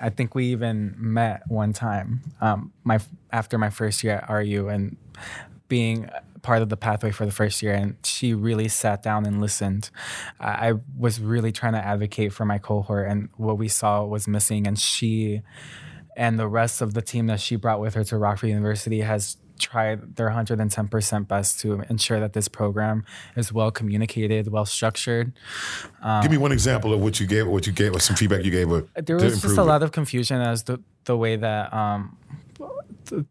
[0.00, 2.20] I think we even met one time.
[2.40, 2.98] Um, my
[3.32, 4.96] after my first year at RU and
[5.68, 6.08] being
[6.44, 9.90] part of the pathway for the first year, and she really sat down and listened.
[10.38, 14.28] I, I was really trying to advocate for my cohort, and what we saw was
[14.28, 15.42] missing, and she
[16.16, 19.36] and the rest of the team that she brought with her to Rockford University has
[19.58, 23.04] tried their 110% best to ensure that this program
[23.36, 25.32] is well communicated, well structured.
[26.22, 27.46] Give me one example of what you gave.
[27.46, 27.94] What you gave.
[27.94, 28.68] Or some feedback you gave.
[28.68, 29.64] her There was just a it.
[29.64, 32.16] lot of confusion as the the way that um,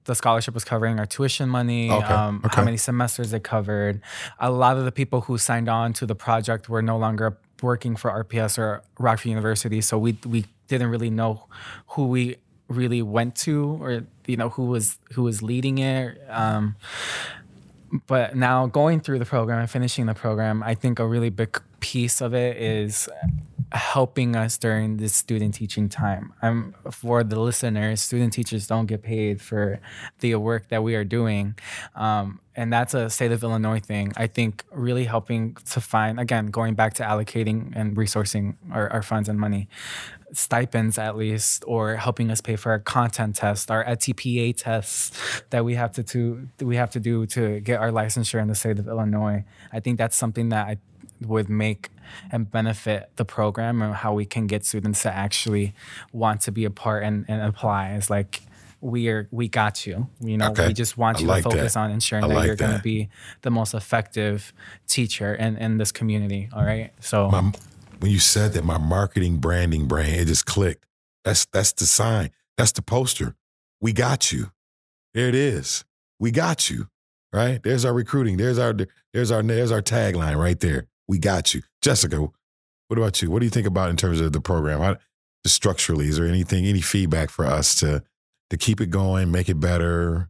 [0.05, 2.55] the scholarship was covering our tuition money, Okay, um, okay.
[2.55, 4.01] how many semesters it covered.
[4.39, 7.95] A lot of the people who signed on to the project were no longer working
[7.95, 11.45] for RPS or Rockford University, so we we didn't really know
[11.89, 16.21] who we really went to or you know who was who was leading it.
[16.29, 16.75] Um,
[18.07, 21.61] but now going through the program and finishing the program, I think a really big
[21.79, 23.07] piece of it is
[23.73, 26.33] helping us during this student teaching time.
[26.41, 29.79] Um, for the listeners, student teachers don't get paid for
[30.19, 31.55] the work that we are doing.
[31.95, 34.13] Um, and that's a state of Illinois thing.
[34.15, 39.01] I think really helping to find, again, going back to allocating and resourcing our, our
[39.01, 39.67] funds and money,
[40.33, 45.65] stipends at least, or helping us pay for our content test, our TPA tests that
[45.65, 48.77] we have to, to we have to do to get our licensure in the state
[48.77, 49.43] of Illinois.
[49.71, 50.77] I think that's something that I
[51.25, 51.89] would make
[52.31, 55.73] and benefit the program and how we can get students to actually
[56.11, 57.89] want to be a part and, and apply.
[57.91, 58.41] It's like
[58.81, 60.09] we are we got you.
[60.19, 60.67] You know, Okay.
[60.67, 61.79] we just want you like to focus that.
[61.79, 63.09] on ensuring I that like you're gonna be
[63.41, 64.51] the most effective
[64.87, 66.49] teacher in, in this community.
[66.53, 66.91] All right.
[66.99, 67.51] So my,
[67.99, 70.85] when you said that my marketing branding brain it just clicked
[71.23, 73.33] that's that's the sign that's the poster
[73.79, 74.51] we got you
[75.13, 75.85] there it is
[76.19, 76.89] we got you
[77.31, 78.75] right there's our recruiting there's our
[79.13, 81.61] there's our there's our tagline right there we got you.
[81.81, 82.29] Jessica
[82.93, 83.31] what about you?
[83.31, 84.79] What do you think about in terms of the program?
[84.79, 84.97] How,
[85.43, 88.03] just structurally is there anything any feedback for us to
[88.51, 90.29] to keep it going make it better?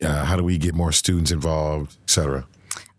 [0.00, 2.46] Uh, how do we get more students involved et cetera?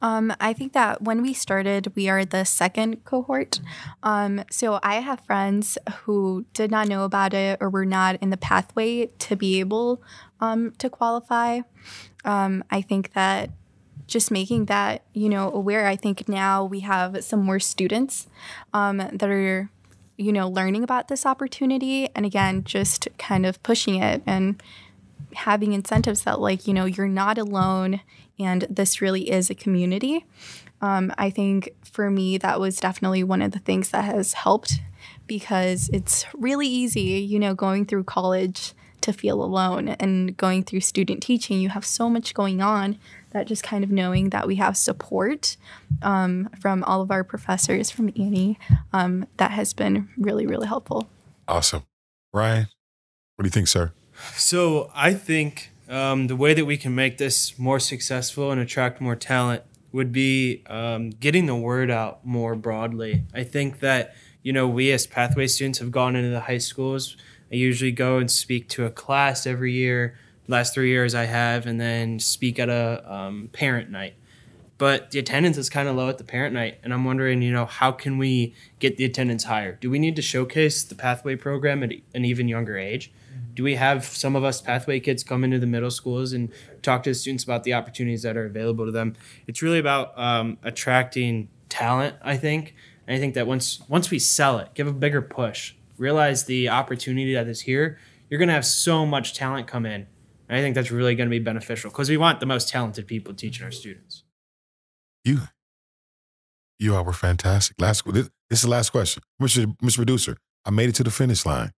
[0.01, 3.61] Um, I think that when we started, we are the second cohort.
[4.03, 8.29] Um, so I have friends who did not know about it or were not in
[8.29, 10.03] the pathway to be able
[10.39, 11.61] um, to qualify.
[12.25, 13.51] Um, I think that
[14.07, 15.87] just making that you know aware.
[15.87, 18.27] I think now we have some more students
[18.73, 19.69] um, that are
[20.17, 24.61] you know learning about this opportunity, and again, just kind of pushing it and
[25.35, 28.01] having incentives that like you know you're not alone
[28.39, 30.25] and this really is a community
[30.81, 34.79] um, i think for me that was definitely one of the things that has helped
[35.27, 40.81] because it's really easy you know going through college to feel alone and going through
[40.81, 42.97] student teaching you have so much going on
[43.31, 45.57] that just kind of knowing that we have support
[46.01, 48.57] um, from all of our professors from annie
[48.93, 51.07] um, that has been really really helpful
[51.47, 51.83] awesome
[52.33, 52.67] ryan
[53.35, 53.91] what do you think sir
[54.35, 58.99] So I think um, the way that we can make this more successful and attract
[58.99, 63.23] more talent would be um, getting the word out more broadly.
[63.33, 67.15] I think that you know we as pathway students have gone into the high schools.
[67.51, 70.17] I usually go and speak to a class every year.
[70.47, 74.15] Last three years I have, and then speak at a um, parent night.
[74.77, 77.51] But the attendance is kind of low at the parent night, and I'm wondering, you
[77.51, 79.73] know, how can we get the attendance higher?
[79.73, 83.11] Do we need to showcase the pathway program at an even younger age?
[83.57, 86.51] do we have some of us pathway kids come into the middle schools and
[86.83, 89.15] talk to the students about the opportunities that are available to them
[89.47, 92.75] it's really about um, attracting talent i think
[93.07, 96.69] and i think that once once we sell it give a bigger push realize the
[96.69, 97.97] opportunity that is here
[98.29, 100.05] you're going to have so much talent come in
[100.49, 103.07] and i think that's really going to be beneficial because we want the most talented
[103.07, 104.23] people teaching our students
[105.25, 105.39] You,
[106.79, 107.75] you all were fantastic.
[107.81, 109.65] Last, this, this is the last question, Mr.
[109.83, 109.97] Mr.
[109.97, 110.37] Producer.
[110.65, 111.71] I made it to the finish line.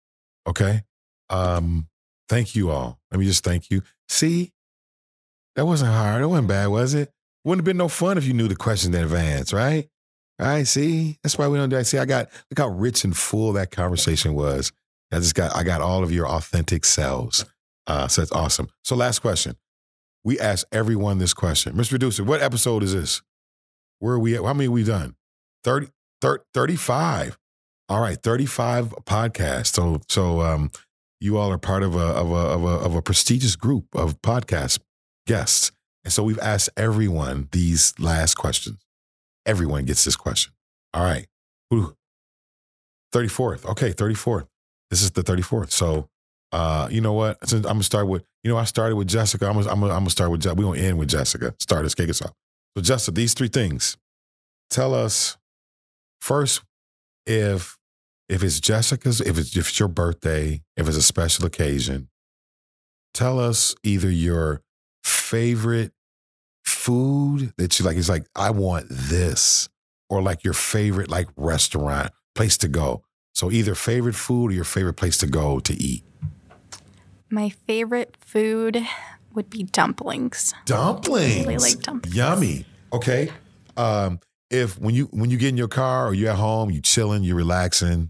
[0.46, 0.84] Okay.
[1.30, 1.88] Um,
[2.28, 3.00] thank you all.
[3.12, 3.82] Let me just thank you.
[4.08, 4.52] See,
[5.56, 6.22] that wasn't hard.
[6.22, 7.12] It wasn't bad, was it?
[7.44, 9.88] Wouldn't have been no fun if you knew the questions in advance, right?
[10.40, 10.66] Right.
[10.66, 11.86] See, that's why we don't do that.
[11.86, 14.72] See, I got look how rich and full that conversation was.
[15.12, 17.46] I just got I got all of your authentic selves.
[17.88, 18.70] Uh, so that's awesome.
[18.84, 19.58] So last question.
[20.24, 21.74] We ask everyone this question.
[21.74, 21.90] Mr.
[21.90, 23.22] Producer, what episode is this?
[24.00, 24.44] Where are we at?
[24.44, 25.16] How many we done?
[25.64, 25.88] 30,
[26.22, 27.38] 30 35.
[27.90, 29.74] All right, 35 podcasts.
[29.74, 30.72] So so um
[31.20, 34.22] you all are part of a of a of a of a prestigious group of
[34.22, 34.80] podcast
[35.28, 35.74] guests.
[36.06, 38.80] And so we've asked everyone these last questions.
[39.46, 40.54] Everyone gets this question.
[40.94, 41.28] All right.
[41.70, 41.96] Who
[43.14, 43.66] 34th.
[43.66, 44.48] Okay, 34th.
[44.90, 45.72] This is the 34th.
[45.72, 46.10] So,
[46.52, 47.38] uh, you know what?
[47.48, 49.48] Since I'm gonna start with, you know, I started with Jessica.
[49.48, 50.42] I'm gonna, I'm gonna, I'm start with.
[50.42, 51.54] Je- We're gonna end with Jessica.
[51.60, 52.34] Start us, kick us off.
[52.76, 53.98] So, Jessica, these three things.
[54.70, 55.38] Tell us
[56.22, 56.62] first
[57.26, 57.78] if
[58.30, 62.10] if it's Jessica's, if it's if it's your birthday, if it's a special occasion.
[63.14, 64.62] Tell us either your
[65.04, 65.92] favorite
[66.90, 67.98] food that you like.
[67.98, 69.70] It's like I want this,
[70.10, 73.04] or like your favorite like restaurant place to go.
[73.36, 76.04] So either favorite food or your favorite place to go to eat.
[77.30, 78.84] My favorite food
[79.36, 80.54] would be dumplings.
[80.66, 81.46] Dumplings.
[81.46, 82.16] really like dumplings.
[82.16, 82.66] Yummy.
[82.92, 83.30] Okay.
[83.78, 84.20] Um,
[84.50, 87.24] if when you when you get in your car or you're at home, you're chilling,
[87.24, 88.10] you're relaxing,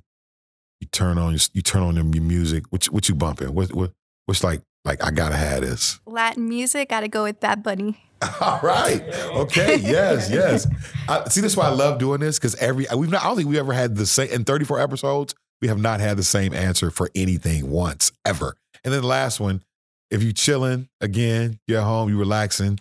[0.80, 2.64] you turn on your, you turn on your music.
[2.70, 3.54] What you- what you bumping?
[3.54, 3.92] What what
[4.26, 6.00] what's like like I gotta have this.
[6.06, 8.09] Latin music, gotta go with Bad Bunny.
[8.42, 9.02] All right.
[9.32, 9.78] Okay.
[9.78, 10.30] Yes.
[10.30, 10.68] Yes.
[11.08, 13.24] I, see, that's why I love doing this because every we've not.
[13.24, 15.36] I don't think we ever had the same in 34 episodes.
[15.62, 18.56] We have not had the same answer for anything once ever.
[18.84, 19.64] And then the last one,
[20.10, 22.80] if you chilling again, you're at home, you relaxing,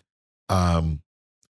[0.49, 1.03] um,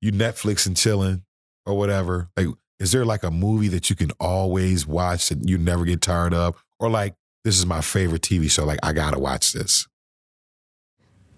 [0.02, 1.24] you Netflix and chilling
[1.66, 2.30] or whatever.
[2.36, 2.48] Like,
[2.80, 6.34] is there like a movie that you can always watch that you never get tired
[6.34, 8.66] of, or like this is my favorite TV show?
[8.66, 9.88] Like, I gotta watch this.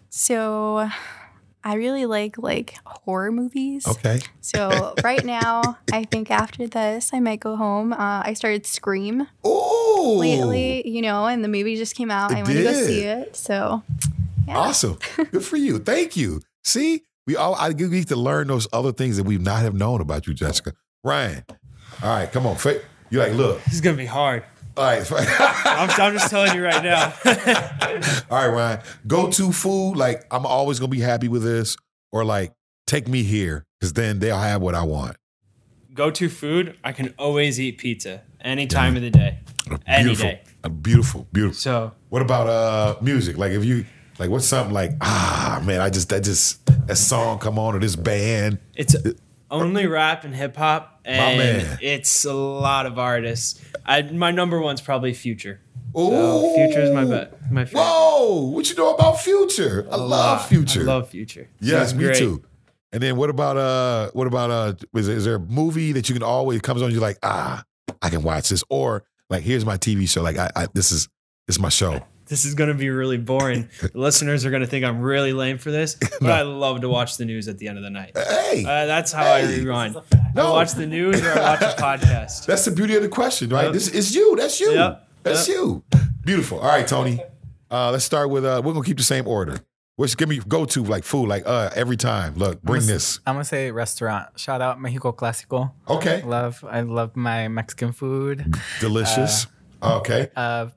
[0.09, 0.89] So
[1.67, 3.87] I really like like horror movies.
[3.87, 4.19] Okay.
[4.41, 7.91] So right now, I think after this, I might go home.
[7.91, 12.31] Uh, I started Scream Oh, lately, you know, and the movie just came out.
[12.31, 13.35] It I want to go see it.
[13.35, 13.81] So
[14.47, 14.57] yeah.
[14.59, 14.99] Awesome.
[15.31, 15.79] Good for you.
[15.79, 16.41] Thank you.
[16.63, 19.73] See, we all I we need to learn those other things that we've not have
[19.73, 20.73] known about you, Jessica.
[21.03, 21.43] Ryan.
[22.03, 22.57] All right, come on.
[22.57, 23.63] Fa- You like, look.
[23.63, 24.43] This is gonna be hard.
[24.77, 25.11] All right.
[25.11, 27.13] I'm, I'm just telling you right now.
[28.29, 28.79] all right, Ryan.
[29.07, 29.95] Go to food.
[29.95, 31.77] Like, I'm always gonna be happy with this.
[32.11, 32.53] Or like,
[32.87, 33.65] take me here.
[33.79, 35.17] Because then they'll have what I want.
[35.93, 36.77] Go to food.
[36.83, 39.39] I can always eat pizza any time of the day,
[39.87, 40.41] any day.
[40.81, 41.27] Beautiful.
[41.31, 41.59] Beautiful.
[41.59, 43.37] So What about uh music?
[43.37, 43.85] Like if you
[44.19, 47.79] like what's something like, ah man, I just that just that song come on or
[47.79, 48.59] this band.
[48.75, 48.95] it's
[49.51, 53.61] only rap and hip hop, and it's a lot of artists.
[53.85, 55.61] I, my number one's probably Future.
[55.97, 56.09] Ooh.
[56.09, 57.33] So Future is my bet.
[57.51, 57.81] My favorite.
[57.81, 59.87] Whoa, what you know about Future?
[59.91, 60.81] I love Future.
[60.81, 61.49] I love Future.
[61.59, 62.17] yes, He's me great.
[62.17, 62.43] too.
[62.91, 66.13] And then what about uh what about uh is, is there a movie that you
[66.15, 67.63] can always comes on you're like, ah,
[68.01, 71.07] I can watch this or like here's my TV show like I, I this is
[71.47, 72.01] this is my show.
[72.27, 73.69] This is going to be really boring.
[73.81, 76.89] the listeners are going to think I'm really lame for this, but I love to
[76.89, 78.17] watch the news at the end of the night.
[78.17, 79.59] Hey, Uh, that's how I Hey.
[79.61, 79.95] rewind.
[80.33, 80.47] No.
[80.47, 82.45] I watch the news or I watch a podcast.
[82.47, 83.65] that's the beauty of the question, right?
[83.65, 83.73] Yep.
[83.73, 84.35] This is you.
[84.35, 84.71] That's you.
[84.73, 85.07] Yep.
[85.23, 85.55] That's Yep.
[85.57, 85.83] you.
[86.23, 86.59] Beautiful.
[86.59, 87.19] All right, Tony.
[87.71, 89.59] Uh let's start with uh we're gonna keep the same order.
[89.97, 92.35] Which give me go to like food, like uh every time.
[92.35, 93.19] Look, bring I'm gonna- this.
[93.25, 94.37] I'm gonna say restaurant.
[94.39, 95.71] Shout out Mexico Clásico.
[95.87, 96.21] Okay.
[96.23, 96.63] Love.
[96.69, 98.53] I love my Mexican food.
[98.79, 99.47] Delicious.
[99.81, 100.29] okay.
[100.35, 100.67] Uh,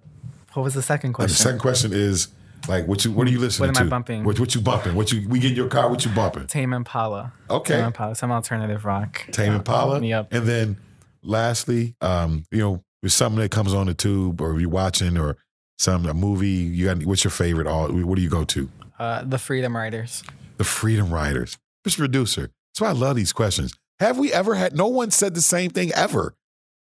[0.58, 1.28] what was the second question?
[1.28, 2.28] the second question is
[2.66, 3.78] like what you what are you listening to?
[3.78, 3.94] What am to?
[3.94, 4.24] I bumping?
[4.24, 4.96] What, what you bumping?
[4.96, 6.48] What you we get in your car, what you bumping?
[6.48, 7.32] Tame Impala.
[7.48, 7.76] Okay.
[7.76, 8.14] Tame Impala.
[8.16, 9.24] Some alternative rock.
[9.30, 10.00] Tame Impala.
[10.00, 10.32] Yep.
[10.32, 10.76] And then
[11.22, 15.36] lastly, um, you know, with something that comes on the tube or you're watching or
[15.78, 17.68] some a movie, you got what's your favorite?
[17.68, 18.68] All what do you go to?
[18.98, 20.24] Uh, the Freedom Writers.
[20.56, 21.56] The Freedom Writers.
[21.86, 21.98] Mr.
[21.98, 22.50] Producer.
[22.70, 23.72] That's why I love these questions.
[24.00, 26.34] Have we ever had no one said the same thing ever?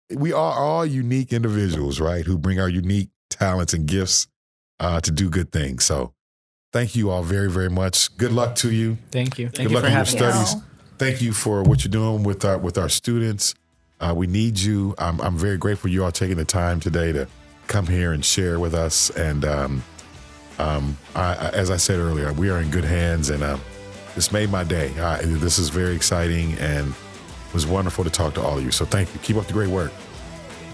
[0.09, 2.26] We are all unique individuals, right?
[2.26, 4.27] Who bring our unique talents and gifts
[4.79, 5.86] uh, to do good things.
[5.86, 6.13] So
[6.71, 8.15] thank you all very, very much.
[8.17, 8.97] Good luck to you.
[9.11, 9.49] Thank you.
[9.49, 10.51] Thank Good you luck for in your having us.
[10.51, 10.63] studies.
[10.97, 13.53] Thank you for what you're doing with our with our students.
[13.99, 14.93] Uh, we need you.
[14.97, 17.27] I'm, I'm very grateful you all taking the time today to
[17.67, 19.09] come here and share with us.
[19.11, 19.83] And um,
[20.59, 23.57] um, I, I, as I said earlier, we are in good hands, and uh,
[24.13, 24.93] this made my day.
[24.99, 28.71] Uh, this is very exciting, and it was wonderful to talk to all of you.
[28.71, 29.19] So thank you.
[29.21, 29.91] Keep up the great work.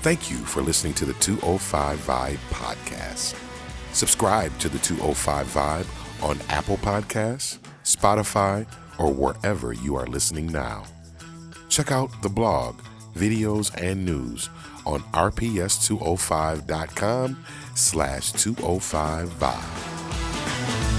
[0.01, 3.39] Thank you for listening to the 205 Vibe podcast.
[3.93, 8.65] Subscribe to the 205 Vibe on Apple Podcasts, Spotify,
[8.97, 10.85] or wherever you are listening now.
[11.69, 12.79] Check out the blog,
[13.13, 14.49] videos, and news
[14.87, 17.45] on rps205.com
[17.75, 20.90] slash 205 Vibe.